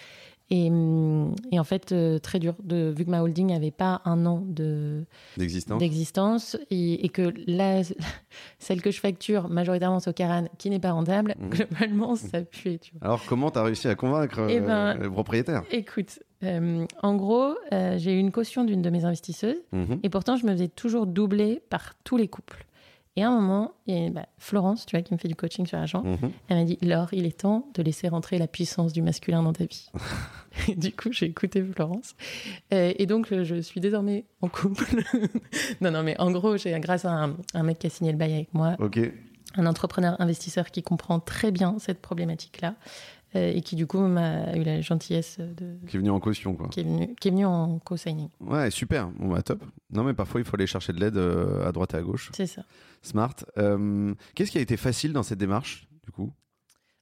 [0.50, 0.70] Et,
[1.52, 4.44] et, en fait, très dur, de, vu que ma holding n'avait pas un an
[5.78, 7.82] d'existence et, et, que là,
[8.58, 11.48] celle que je facture majoritairement au Caran, qui n'est pas rentable, mhm.
[11.48, 12.78] globalement, ça pue.
[12.78, 13.04] Tu vois.
[13.04, 15.62] Alors, comment tu as réussi à convaincre eh ben, le propriétaire?
[15.70, 20.00] Écoute, euh, en gros, euh, j'ai eu une caution d'une de mes investisseuses mhm.
[20.02, 22.66] et pourtant, je me faisais toujours doubler par tous les couples.
[23.16, 25.36] Et à un moment, il y a bah, Florence, tu vois, qui me fait du
[25.36, 26.02] coaching sur l'argent.
[26.02, 26.32] Mhm.
[26.48, 29.52] Elle m'a dit Laure, il est temps de laisser rentrer la puissance du masculin dans
[29.52, 29.88] ta vie.
[30.68, 32.16] et du coup, j'ai écouté Florence.
[32.72, 34.84] Euh, et, donc, je suis désormais en couple.
[35.80, 38.34] non, non, mais en gros, j'ai grâce à un, mec qui a signé le bail
[38.34, 38.76] avec moi.
[39.56, 42.74] Un entrepreneur investisseur qui comprend très bien cette problématique-là.
[43.36, 45.76] Euh, et qui du coup m'a eu la gentillesse de.
[45.88, 46.68] Qui est venu en caution, quoi.
[46.68, 48.28] Qui est venu, qui est venu en co-signing.
[48.40, 49.08] Ouais, super.
[49.08, 49.64] Bon, bah, top.
[49.90, 52.30] Non, mais parfois, il faut aller chercher de l'aide euh, à droite et à gauche.
[52.32, 52.62] C'est ça.
[53.02, 53.34] Smart.
[53.58, 56.32] Euh, qu'est-ce qui a été facile dans cette démarche, du coup?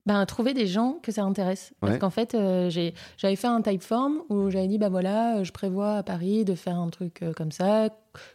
[0.04, 1.72] Ben, trouver des gens que ça intéresse.
[1.80, 5.44] Parce qu'en fait, euh, j'avais fait un type form où j'avais dit, bah voilà, euh,
[5.44, 7.88] je prévois à Paris de faire un truc euh, comme ça.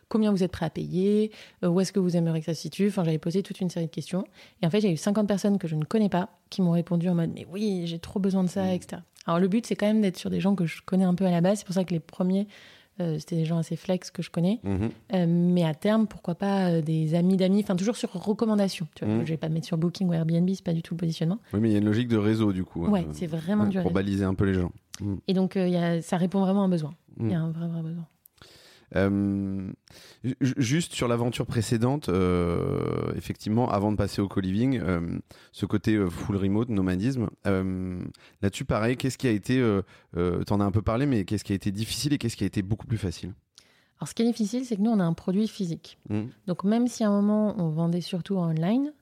[0.08, 1.32] Combien vous êtes prêt à payer?
[1.64, 2.88] Où est-ce que vous aimeriez que ça se situe?
[2.88, 4.24] Enfin, j'avais posé toute une série de questions.
[4.62, 7.10] Et en fait, j'ai eu 50 personnes que je ne connais pas qui m'ont répondu
[7.10, 8.70] en mode, mais oui, j'ai trop besoin de ça, mmh.
[8.70, 9.02] etc.
[9.26, 11.26] Alors, le but, c'est quand même d'être sur des gens que je connais un peu
[11.26, 11.60] à la base.
[11.60, 12.48] C'est pour ça que les premiers
[13.00, 14.60] euh, c'était des gens assez flex que je connais.
[14.64, 14.90] Mhm.
[15.14, 18.88] Euh, mais à terme, pourquoi pas euh, des amis d'amis, enfin toujours sur recommandation.
[18.96, 19.26] Tu vois, mhm.
[19.26, 21.40] Je vais pas mettre sur Booking ou Airbnb, c'est pas du tout le positionnement.
[21.54, 22.86] Oui, mais il y a une logique de réseau du coup.
[22.88, 24.72] Ouais, c'est vraiment du Pour baliser un peu les gens.
[25.02, 25.16] Mm.
[25.28, 26.94] Et donc, il y a- ça répond vraiment à un besoin.
[27.20, 28.06] Il y a un vrai, vrai besoin.
[28.96, 29.70] Euh,
[30.24, 35.20] ju- juste sur l'aventure précédente, euh, effectivement, avant de passer au co-living, euh,
[35.52, 37.28] ce côté full remote, nomadisme,
[38.42, 39.62] là-dessus, pareil, qu'est-ce qui a été,
[40.46, 42.48] t'en as un peu parlé, mais qu'est-ce qui a été difficile et qu'est-ce qui a
[42.48, 43.34] été beaucoup plus facile?
[44.00, 45.98] Alors, ce qui est difficile, c'est que nous, on a un produit physique.
[46.10, 46.26] Mm.
[46.46, 48.94] Donc, même si à un moment, on vendait surtout en online,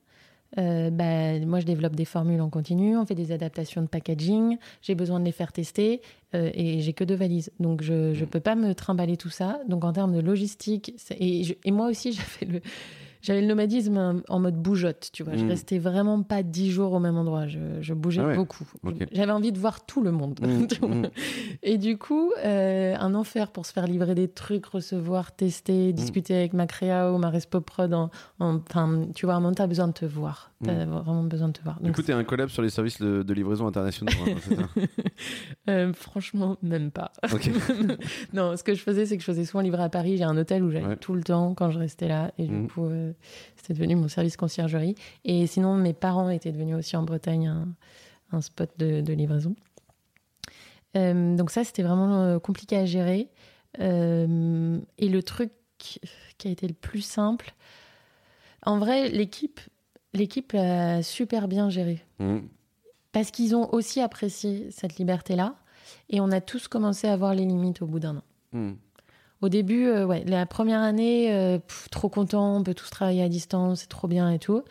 [0.58, 4.56] euh, bah, moi, je développe des formules en continu, on fait des adaptations de packaging,
[4.82, 6.00] j'ai besoin de les faire tester
[6.34, 7.50] euh, et j'ai que deux valises.
[7.60, 9.58] Donc, je ne peux pas me trimballer tout ça.
[9.68, 12.60] Donc, en termes de logistique, c'est- et, je- et moi aussi, j'avais le,
[13.22, 15.36] j'avais le nomadisme en- mode bougeotte, tu vois.
[15.36, 15.48] Je Mm.
[15.48, 17.46] restais vraiment pas dix jours au même endroit.
[17.46, 18.36] Je, je bougeais Ah ouais.
[18.36, 18.66] beaucoup.
[19.12, 20.38] J'avais envie de voir tout le monde.
[20.40, 21.10] Mm, mm.
[21.62, 26.34] Et du coup, euh, un enfer pour se faire livrer des trucs, recevoir, tester, discuter
[26.36, 27.92] avec ma créa ou ma respo prod.
[27.94, 30.52] En, en- enfin, tu vois, à un moment, t'as besoin de te voir.
[30.64, 31.78] T'as vraiment besoin de te voir.
[31.80, 34.12] Du Donc, coup, t'es un collab sur les services de, de livraison internationaux.
[34.26, 34.64] hein,
[35.68, 37.12] euh, franchement, même pas.
[38.32, 40.16] Non, ce que je faisais, c'est que je faisais souvent livrer à Paris.
[40.16, 40.96] J'ai un hôtel où j'allais Ouais.
[40.96, 42.32] tout le temps quand je restais là.
[42.38, 43.05] Et du coup, euh,
[43.56, 44.94] c'était devenu mon service conciergerie.
[45.24, 47.68] Et sinon, mes parents étaient devenus aussi en Bretagne un,
[48.32, 49.54] un spot de, de livraison.
[50.96, 53.28] Euh, donc ça, c'était vraiment euh, compliqué à gérer.
[53.80, 57.54] Euh, et le truc qui a été le plus simple,
[58.64, 59.60] en vrai, l'équipe,
[60.14, 62.38] l'équipe a super bien géré Mm.
[63.12, 65.56] parce qu'ils ont aussi apprécié cette liberté-là.
[66.08, 68.22] Et on a tous commencé à voir les limites au bout d'un an.
[68.52, 68.72] Mm.
[69.42, 73.22] Au début, euh, ouais, la première année, euh, pff, trop content, on peut tous travailler
[73.22, 74.62] à distance, c'est trop bien et tout.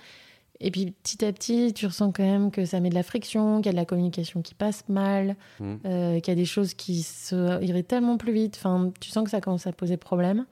[0.62, 3.58] Et puis petit à petit, tu ressens quand même que ça met de la friction,
[3.58, 5.74] qu'il y a de la communication qui passe mal, Mm.
[5.86, 8.56] euh, qu'il y a des choses qui se iraient tellement plus vite.
[8.58, 10.46] Enfin, tu sens que ça commence à poser problème.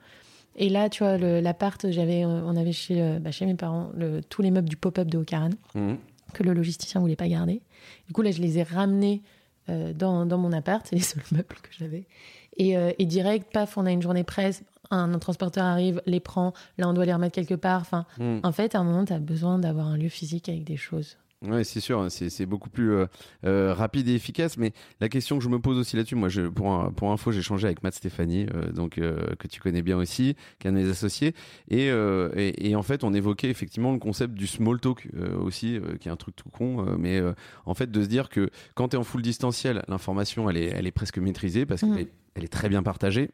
[0.56, 4.42] Et là, tu vois, l'appart, j'avais, on avait chez, bah, chez mes parents le- tous
[4.42, 5.94] les meubles du pop-up de Ocaran Mm.
[6.32, 7.62] que le logisticien voulait pas garder.
[8.06, 9.22] Du coup, là, je les ai ramenés
[9.66, 10.86] dans, dans mon appart.
[10.86, 12.06] C'est les seuls meubles que j'avais.
[12.56, 14.62] Et, euh, et direct, paf, on a une journée presse.
[14.90, 16.52] Un, un transporteur arrive, les prend.
[16.78, 17.80] Là, on doit les remettre quelque part.
[17.80, 18.38] Enfin, Mm.
[18.42, 21.16] en fait, à un moment, tu as besoin d'avoir un lieu physique avec des choses.
[21.46, 23.06] Ouais, c'est sûr, hein, c'est beaucoup plus euh,
[23.44, 24.56] euh, rapide et efficace.
[24.56, 27.42] Mais la question que je me pose aussi là-dessus, moi, je, pour, pour info, j'ai
[27.42, 30.78] changé avec Matt Stéphanie, euh, donc que tu connais bien aussi, qui est un de
[30.78, 31.34] mes associés,
[31.70, 35.08] et, et, et en fait, on évoquait effectivement le concept du small talk
[35.40, 37.20] aussi, qui est un truc tout con, mais
[37.66, 40.66] en fait de se dire que quand tu es en full distanciel, l'information, elle est,
[40.66, 41.92] elle est presque maîtrisée parce Mhm.
[41.92, 43.30] qu'elle est, elle est très bien partagée.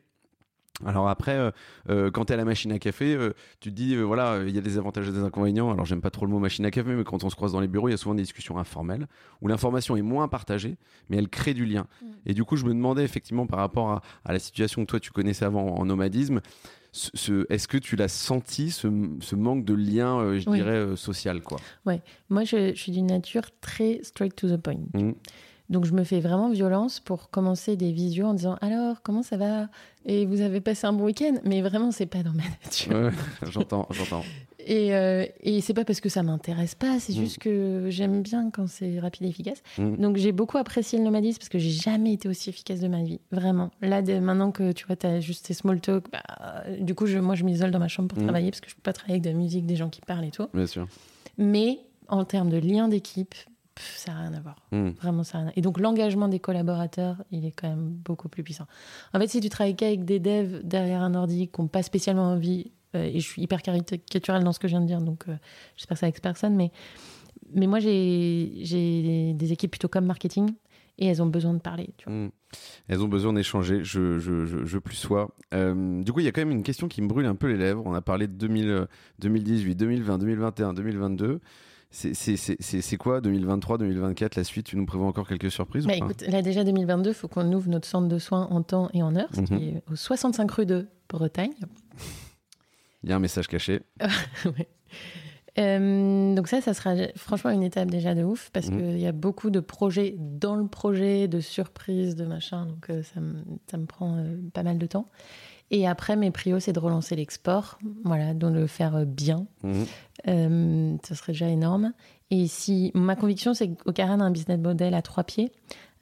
[0.86, 1.50] Alors après, euh,
[1.88, 4.32] euh, quand tu es à la machine à café, euh, tu te dis, euh, voilà,
[4.34, 5.70] euh, il y a des avantages et des inconvénients.
[5.70, 7.60] Alors j'aime pas trop le mot machine à café, mais quand on se croise dans
[7.60, 9.06] les bureaux, il y a souvent des discussions informelles
[9.42, 10.76] où l'information est moins partagée,
[11.08, 11.86] mais elle crée du lien.
[12.02, 12.06] Mm.
[12.26, 15.00] Et du coup, je me demandais effectivement par rapport à, à la situation que toi
[15.00, 16.40] tu connaissais avant en nomadisme,
[16.92, 18.88] ce, ce- est-ce que tu l'as senti, ce,
[19.20, 20.56] ce manque de lien, euh, je Oui.
[20.58, 21.58] dirais, euh, social quoi?
[22.30, 24.80] Moi, je, je suis d'une nature très straight to the point.
[24.94, 25.12] Mm.
[25.70, 29.36] Donc, je me fais vraiment violence pour commencer des visios en disant Alors, comment ça
[29.36, 29.68] va?
[30.04, 31.34] Et vous avez passé un bon week-end?
[31.44, 32.92] Mais vraiment, c'est pas dans ma nature.
[32.92, 33.10] Ouais,
[33.50, 34.24] J'entends, j'entends.
[34.66, 37.16] Et, euh, et c'est pas parce que ça m'intéresse pas, c'est Mm.
[37.16, 39.62] juste que j'aime bien quand c'est rapide et efficace.
[39.78, 39.96] Mm.
[39.96, 43.02] Donc j'ai beaucoup apprécié le nomadisme parce que j'ai jamais été aussi efficace de ma
[43.02, 43.70] vie, vraiment.
[43.80, 46.22] Là, dès maintenant que tu vois, tu as juste tes small talk, bah,
[46.78, 48.24] du coup, je, moi, je m'isole dans ma chambre pour Mm.
[48.24, 50.24] travailler parce que je peux pas travailler avec de la musique, des gens qui parlent
[50.26, 50.46] et tout.
[50.52, 50.86] Bien sûr.
[51.38, 51.78] Mais
[52.08, 53.34] en termes de lien d'équipe,
[53.80, 54.56] pff, ça n'a rien à voir.
[54.72, 54.90] Mm.
[55.00, 58.28] Vraiment, ça n'a rien à- Et donc l'engagement des collaborateurs, il est quand même beaucoup
[58.28, 58.66] plus puissant.
[59.14, 62.30] En fait, si tu travailles qu'avec des devs derrière un ordi qui n'ont pas spécialement
[62.32, 65.24] envie, euh, et je suis hyper caricaturale dans ce que je viens de dire, donc
[65.28, 65.34] euh,
[65.76, 66.70] j'espère que ça avec personne, mais,
[67.54, 70.50] mais moi j'ai des équipes plutôt comme marketing
[70.98, 71.90] et elles ont besoin de parler.
[71.96, 72.14] Tu vois.
[72.18, 72.30] Mm.
[72.88, 75.30] Elles ont besoin d'échanger, je, je, je, je plus sois.
[75.54, 77.46] Euh, du coup, il y a quand même une question qui me brûle un peu
[77.46, 77.82] les lèvres.
[77.86, 78.86] On a parlé de 2000, euh,
[79.20, 81.40] 2018, 2020, 2021, 2022.
[81.90, 84.66] C'est- quoi 2023, 2024, la suite?
[84.66, 87.52] Tu nous prévois encore quelques surprises Bah, ou écoute, là déjà 2022, il faut qu'on
[87.52, 89.46] ouvre notre centre de soins en temps et en heure, ce Mhm.
[89.46, 91.52] qui est au 65 rue de Bretagne.
[93.02, 93.80] Il y a un message caché.
[94.44, 94.68] Ouais.
[95.58, 98.76] Euh, donc ça, ça sera franchement une étape déjà de ouf parce Mhm.
[98.78, 102.66] qu'il y a beaucoup de projets dans le projet, de surprises, de machin.
[102.66, 105.08] Donc euh, ça, me, ça me prend euh, pas mal de temps.
[105.72, 109.46] Et après, mes prios, c'est de relancer l'export, voilà, de le faire bien.
[109.64, 109.86] Mhm.
[110.28, 111.92] Euh, ça serait déjà énorme.
[112.30, 115.50] Et si ma conviction, c'est qu'Ocaran a un business model à trois pieds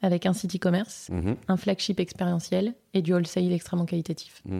[0.01, 1.35] avec un site e-commerce, Mhm.
[1.47, 4.41] un flagship expérientiel et du wholesale extrêmement qualitatif.
[4.45, 4.57] Mm.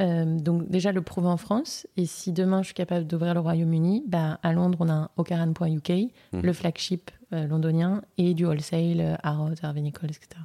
[0.00, 1.86] Euh, donc déjà le prouver en France.
[1.96, 5.90] Et si demain je suis capable d'ouvrir le Royaume-Uni, bah, à Londres on a ocaran.uk,
[6.32, 6.40] Mm.
[6.40, 10.40] le flagship euh, londonien et du wholesale, Harrods, Harvey Nichols, etc.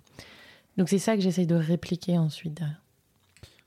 [0.77, 2.81] Donc c'est ça que j'essaye de répliquer ensuite derrière.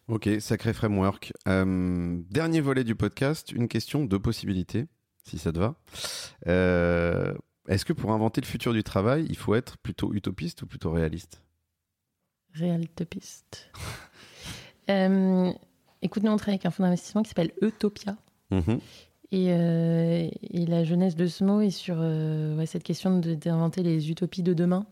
[0.09, 1.33] Ok, sacré framework.
[1.49, 4.87] Euh, dernier volet du podcast, une question, deux possibilités,
[5.25, 5.75] si ça te va.
[6.47, 7.35] Euh,
[7.69, 10.91] Est-ce que pour inventer le futur du travail, il faut être plutôt utopiste ou plutôt
[10.93, 11.43] réaliste?
[12.55, 13.71] Realtopiste.
[14.91, 15.53] euh,
[16.01, 18.17] écoute, nous, on travaille avec un fonds d'investissement qui s'appelle Utopia.
[18.51, 18.81] Mhm.
[19.31, 23.35] Et, euh, et la jeunesse de ce mot est sur euh, ouais, cette question de-
[23.35, 24.87] d'inventer les utopies de demain.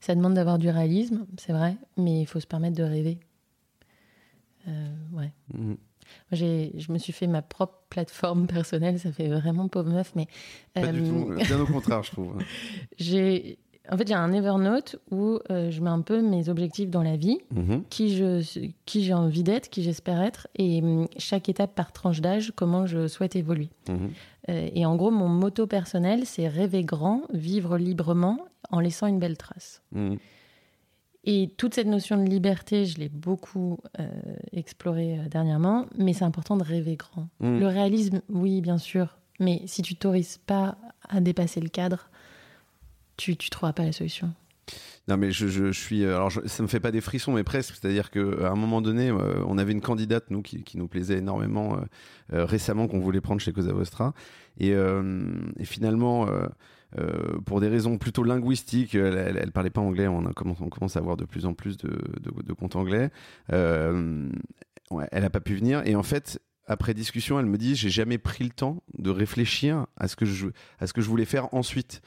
[0.00, 3.18] Ça demande d'avoir du réalisme, c'est vrai, mais il faut se permettre de rêver.
[4.68, 5.32] Euh, ouais.
[5.54, 5.76] Mhm.
[6.30, 10.26] Moi, je me suis fait ma propre plateforme personnelle, ça fait vraiment pauvre meuf, mais
[10.74, 11.34] Pas du euh, tout.
[11.34, 12.36] Bien au contraire, je trouve.
[12.98, 13.58] j'ai
[13.90, 17.16] en fait j'ai un Evernote où euh, je mets un peu mes objectifs dans la
[17.16, 17.84] vie, Mhm.
[17.90, 18.42] qui je
[18.84, 22.86] qui j'ai envie d'être, qui j'espère être, et hum, chaque étape par tranche d'âge, comment
[22.86, 23.70] je souhaite évoluer.
[23.88, 24.10] Mhm.
[24.48, 28.38] Euh, et en gros, mon motto personnel, c'est rêver grand, vivre librement,
[28.70, 29.82] en laissant une belle trace.
[29.92, 30.18] Mhm.
[31.28, 34.06] Et toute cette notion de liberté, je l'ai beaucoup euh,
[34.52, 37.28] explorée euh, dernièrement, mais c'est important de rêver grand.
[37.40, 37.58] Mhm.
[37.58, 42.08] Le réalisme, oui, bien sûr, mais si tu t'autorises pas à dépasser le cadre,
[43.16, 44.32] tu ne trouveras pas la solution.
[45.08, 47.30] Non mais je, je, je suis euh, alors je- ça me fait pas des frissons
[47.32, 50.64] mais presque c'est-à-dire que à un moment donné euh, on avait une candidate nous qui,
[50.64, 51.76] qui nous plaisait énormément
[52.32, 54.12] euh, récemment qu'on voulait prendre chez Cosa Vostra
[54.58, 56.26] et, et finalement
[56.98, 60.68] euh, pour des raisons plutôt linguistiques elle, elle parlait pas anglais on, a commencé, on
[60.68, 63.10] commence à avoir de plus en plus de, de, de comptes anglais
[63.52, 64.28] euh,
[64.90, 67.90] ouais, elle a pas pu venir et en fait après discussion, elle me dit j'ai
[67.90, 70.48] jamais pris le temps de réfléchir à ce que je
[70.80, 72.02] à ce que je voulais faire ensuite.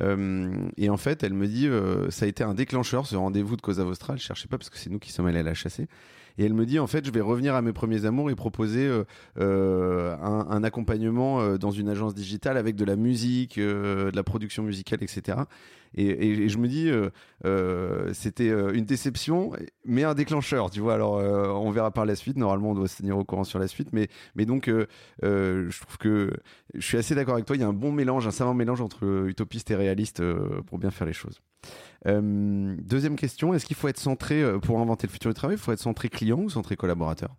[0.00, 3.56] Euh, et en fait, elle me dit, euh, ça a été un déclencheur, ce rendez-vous
[3.56, 4.16] de Cosa Vostra.
[4.16, 5.88] Je cherchais pas parce que c'est nous qui sommes allés à la chasser.
[6.38, 8.86] Et elle me dit, en fait, je vais revenir à mes premiers amours et proposer
[8.86, 9.04] euh,
[9.38, 14.62] euh, un, accompagnement euh, dans une agence digitale avec de la musique, de la production
[14.64, 15.38] musicale, etc.
[15.96, 16.90] Et, je me dis,
[18.12, 19.52] c'était une déception,
[19.84, 20.94] mais un déclencheur, tu vois.
[20.94, 22.36] Alors, on verra par la suite.
[22.36, 23.90] Normalement, on doit se tenir au courant sur la suite.
[23.92, 24.08] Mais,
[24.44, 24.68] donc,
[25.22, 26.32] je trouve que
[26.74, 27.54] je suis assez d'accord avec toi.
[27.54, 30.20] Il y a un bon mélange, un savant mélange entre utopiste et réaliste
[30.66, 31.40] pour bien faire les choses.
[32.06, 35.56] Euh, deuxième question est-ce qu'il faut être centré euh, pour inventer le futur du travail
[35.56, 37.34] Il faut être centré client ou centré collaborateur?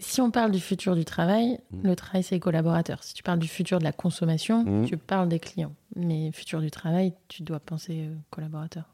[0.00, 1.82] Si on parle du futur du travail, Mhm.
[1.84, 3.02] le travail, c'est les collaborateurs.
[3.04, 4.86] Si tu parles du futur de la consommation, Mhm.
[4.86, 5.74] tu parles des clients.
[5.96, 8.84] Mais futur du travail, tu dois penser euh, collaborateur.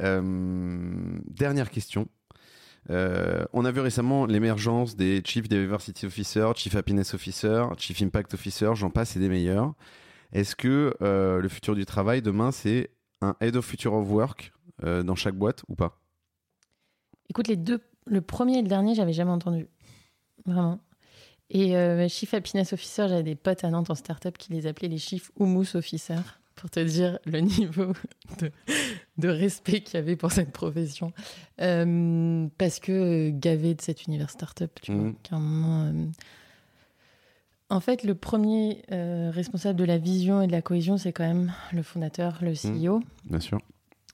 [0.00, 2.08] Euh, Dernière question.
[2.90, 8.34] Euh, on a vu récemment l'émergence des Chief Diversity Officer, Chief Happiness Officer, Chief Impact
[8.34, 9.74] Officer, j'en passe et des meilleurs.
[10.32, 12.90] Est-ce que euh, le futur du travail demain, c'est
[13.24, 14.52] un Head of Future of Work
[14.84, 15.98] euh, dans chaque boîte ou pas?
[17.30, 19.66] Écoute, les deux, le premier et le dernier, j'avais jamais entendu.
[20.46, 20.78] Vraiment.
[21.50, 24.88] Et euh, Chief Happiness Officer, j'avais des potes à Nantes en start-up qui les appelaient
[24.88, 26.16] les Chief Hummus Officer,
[26.54, 27.92] pour te dire le niveau
[28.40, 28.50] de,
[29.18, 31.12] de respect qu'il y avait pour cette profession.
[31.60, 35.14] Euh, parce que euh, gavé de cet univers start-up, tu vois, Mhm.
[35.22, 36.10] qu'à un moment.
[37.70, 41.24] En fait, le premier euh, responsable de la vision et de la cohésion, c'est quand
[41.26, 43.02] même le fondateur, le CEO.
[43.24, 43.58] Bien sûr.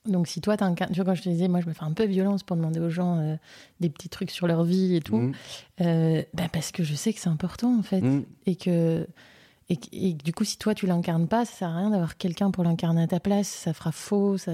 [0.05, 1.91] Donc si toi, t'incarnes, tu vois, quand je te disais, moi je me fais un
[1.91, 3.35] peu violence pour demander aux gens euh,
[3.81, 5.33] des petits trucs sur leur vie et tout, Mhm.
[5.81, 8.01] euh, bah, parce que je sais que c'est important en fait.
[8.01, 8.25] Mhm.
[8.47, 9.05] Et, que,
[9.69, 12.49] et, et du coup, si toi tu l'incarnes pas, ça sert à rien d'avoir quelqu'un
[12.49, 14.37] pour l'incarner à ta place, ça fera faux.
[14.39, 14.51] Ça...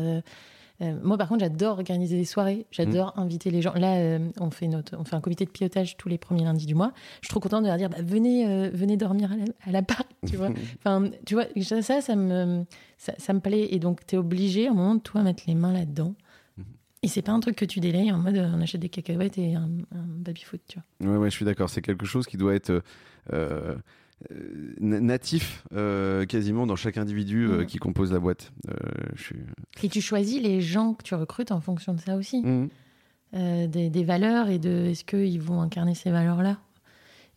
[0.81, 3.73] Euh, moi par contre, j'adore organiser des soirées, j'adore inviter les gens.
[3.73, 6.65] Là, euh, on, fait notre, on fait un comité de pilotage tous les premiers lundis
[6.65, 6.91] du mois.
[7.21, 9.71] Je suis trop contente de leur dire, bah, venez, euh, venez dormir à la, à
[9.71, 10.49] l'appart, tu vois.
[10.79, 12.63] Enfin, tu vois, ça, ça, ça me,
[12.97, 13.67] ça, ça me plaît.
[13.71, 16.13] Et donc, tu es obligé à un moment de toi mettre les mains là-dedans.
[16.57, 16.65] Mhm.
[17.03, 19.55] Et c'est pas un truc que tu délayes en mode on achète des cacahuètes et
[19.55, 21.11] un, un baby-foot, tu vois.
[21.11, 21.69] Ouais, ouais, je suis d'accord.
[21.69, 22.83] C'est quelque chose qui doit être
[23.33, 23.75] euh,
[24.31, 27.65] euh, na- natif euh, quasiment dans chaque individu euh, Mhm.
[27.67, 28.51] qui compose la boîte.
[29.15, 29.35] Je suis...
[29.83, 32.43] Et tu choisis les gens que tu recrutes en fonction de ça aussi.
[33.33, 36.57] Euh, des, des valeurs et de est-ce qu'ils vont incarner ces valeurs-là?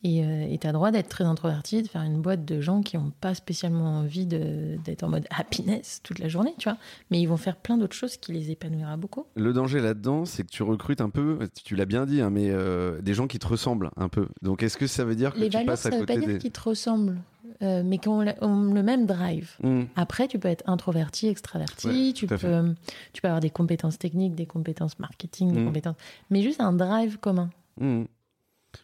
[0.03, 3.13] Et tu as droit d'être très introverti, de faire une boîte de gens qui n'ont
[3.21, 6.79] pas spécialement envie d'être en mode happiness toute la journée, tu vois.
[7.11, 9.27] Mais ils vont faire plein d'autres choses qui les épanouira beaucoup.
[9.35, 12.49] Le danger là-dedans, c'est que tu recrutes un peu, tu l'as bien dit, hein, mais
[12.51, 14.29] euh, des gens qui te ressemblent un peu.
[14.41, 16.15] Donc est-ce que ça veut dire que Les tu valeurs, passes à ça veut pas
[16.15, 16.39] côté dire des...
[16.41, 17.19] qu'ils te ressemblent,
[17.63, 19.51] euh, mais qu'ils ont, le même drive.
[19.63, 19.87] Mhm.
[19.97, 22.73] Après, tu peux être introverti, extraverti, Ouais, tu, peux, euh,
[23.13, 25.67] tu peux avoir des compétences techniques, des compétences marketing, des Mhm.
[25.67, 25.97] compétences...
[26.31, 27.51] mais juste un drive commun.
[27.79, 28.07] Mhm.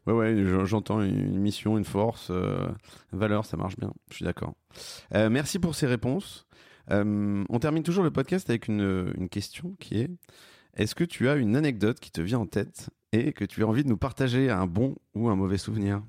[0.07, 2.67] Ouais, ouais, je- j'entends une mission, une force, euh,
[3.13, 3.93] valeur, ça marche bien.
[4.11, 4.55] Je suis d'accord.
[5.15, 6.47] Euh, merci pour ces réponses.
[6.91, 10.11] Euh, on termine toujours le podcast avec une, une question qui est
[10.75, 13.67] est-ce que tu as une anecdote qui te vient en tête et que tu as
[13.67, 16.03] envie de nous partager un bon ou un mauvais souvenir?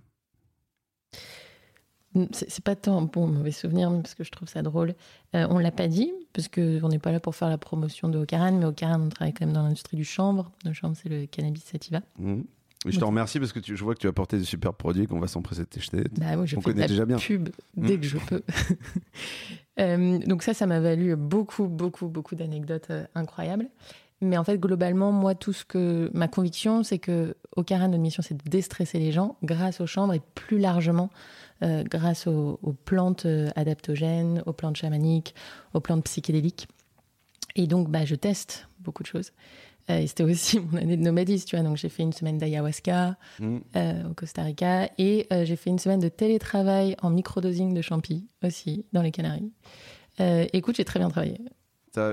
[2.32, 4.96] C'est pas tant un bon mauvais souvenir, parce que je trouve ça drôle.
[5.36, 8.18] Euh, on l'a pas dit, parce qu'on n'est pas là pour faire la promotion de
[8.18, 10.52] Ocaran, mais Ocaran, on travaille quand même dans l'industrie du chanvre.
[10.66, 12.02] Le chanvre, c'est le cannabis sativa.
[12.18, 12.44] Mhm.
[12.86, 15.08] Je te remercie parce que tu- je vois que tu as apporté des super produits
[15.08, 16.04] qu'on va s'empresser de t'acheter.
[16.20, 17.18] Bah oui, je On fais de la déjà bien.
[17.18, 18.44] pub dès que je peux.
[19.80, 23.68] Euh, donc ça, ça m'a valu beaucoup, beaucoup, beaucoup d'anecdotes euh, incroyables.
[24.22, 28.02] Mais en fait, globalement, moi, tout ce que ma conviction, c'est que au Cara, notre
[28.02, 31.12] mission, c'est de déstresser les gens grâce aux chambres et plus largement
[31.62, 35.36] euh, grâce aux, aux plantes adaptogènes, aux plantes chamaniques,
[35.76, 36.68] aux plantes psychédéliques.
[37.56, 39.32] Et donc, bah, je teste beaucoup de choses.
[39.90, 41.64] Euh, et c'était aussi mon année de nomadisme, tu vois.
[41.64, 43.58] Donc, j'ai fait une semaine d'ayahuasca Mm.
[43.76, 47.82] euh, au Costa Rica et euh, j'ai fait une semaine de télétravail en microdosing de
[47.82, 49.52] champi aussi dans les Canaries.
[50.20, 51.40] Euh, écoute, j'ai très bien travaillé.
[51.98, 52.12] Ça,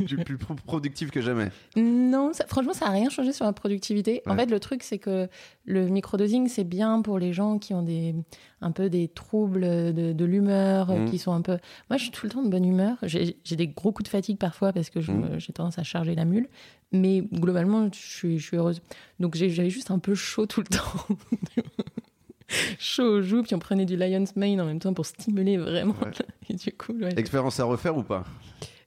[0.00, 1.48] je suis plus pro- productif que jamais.
[1.76, 4.22] Non, ça- franchement, ça n'a rien changé sur ma productivité.
[4.26, 5.28] En fait, le truc, c'est que
[5.64, 8.14] le microdosing, c'est bien pour les gens qui ont des,
[8.60, 9.62] un peu des troubles
[9.92, 11.10] de, de l'humeur, Mhm.
[11.10, 11.58] qui sont un peu.
[11.90, 12.98] Moi, je suis tout le temps de bonne humeur.
[13.02, 15.38] J'ai des gros coups de fatigue parfois parce que Mhm.
[15.40, 16.48] j'ai tendance à charger la mule.
[16.92, 18.80] Mais globalement, je suis, je suis heureuse.
[19.18, 21.16] Donc, j'avais juste un peu chaud tout le temps.
[22.78, 25.94] chaud aux joues, puis on prenait du Lion's Mane en même temps pour stimuler vraiment.
[26.00, 26.12] Ouais.
[26.48, 27.12] Et du coup, ouais.
[27.18, 28.24] Expérience à refaire ou pas?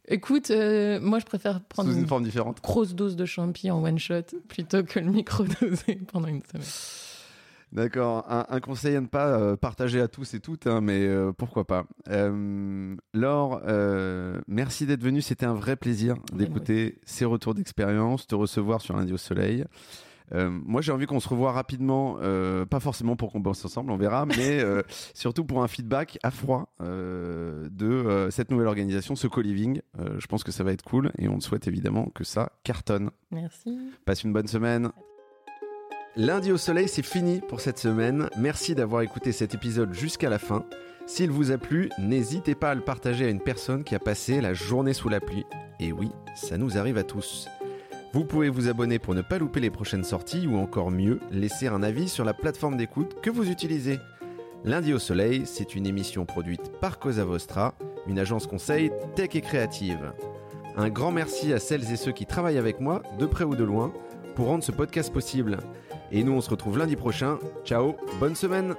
[0.09, 2.61] Écoute, euh, moi, je préfère prendre Sous une une forme différente.
[2.61, 6.65] grosse dose de champi en one shot plutôt que le micro-dosé pendant une semaine.
[7.71, 8.25] D'accord.
[8.27, 11.31] Un, un conseil à ne pas euh, partager à tous et toutes, hein, mais euh,
[11.31, 11.85] pourquoi pas.
[12.07, 13.61] Euh, Laure,
[14.47, 15.21] merci d'être venue.
[15.21, 19.65] C'était un vrai plaisir d'écouter ces retours d'expérience, te recevoir sur Lundi au Soleil.
[20.33, 23.91] Euh, moi, j'ai envie qu'on se revoie rapidement, euh, pas forcément pour qu'on bosse ensemble,
[23.91, 24.81] on verra, mais euh,
[25.13, 29.81] surtout pour un feedback à froid de cette nouvelle organisation, ce co-living.
[30.17, 33.11] Je pense que ça va être cool et on te souhaite évidemment que ça cartonne.
[33.31, 33.77] Merci.
[34.05, 34.91] Passe une bonne semaine.
[36.15, 38.29] Lundi au soleil, c'est fini pour cette semaine.
[38.37, 40.65] Merci d'avoir écouté cet épisode jusqu'à la fin.
[41.05, 44.41] S'il vous a plu, n'hésitez pas à le partager à une personne qui a passé
[44.41, 45.45] la journée sous la pluie.
[45.79, 47.47] Et oui, ça nous arrive à tous.
[48.11, 51.67] Vous pouvez vous abonner pour ne pas louper les prochaines sorties ou encore mieux, laisser
[51.67, 53.99] un avis sur la plateforme d'écoute que vous utilisez.
[54.65, 57.75] Lundi au soleil, c'est une émission produite par Cosa Vostra,
[58.07, 60.11] une agence conseil tech et créative.
[60.75, 63.63] Un grand merci à celles et ceux qui travaillent avec moi, de près ou de
[63.63, 63.93] loin,
[64.35, 65.59] pour rendre ce podcast possible.
[66.11, 67.37] Et nous, on se retrouve lundi prochain.
[67.63, 68.75] Ciao, bonne semaine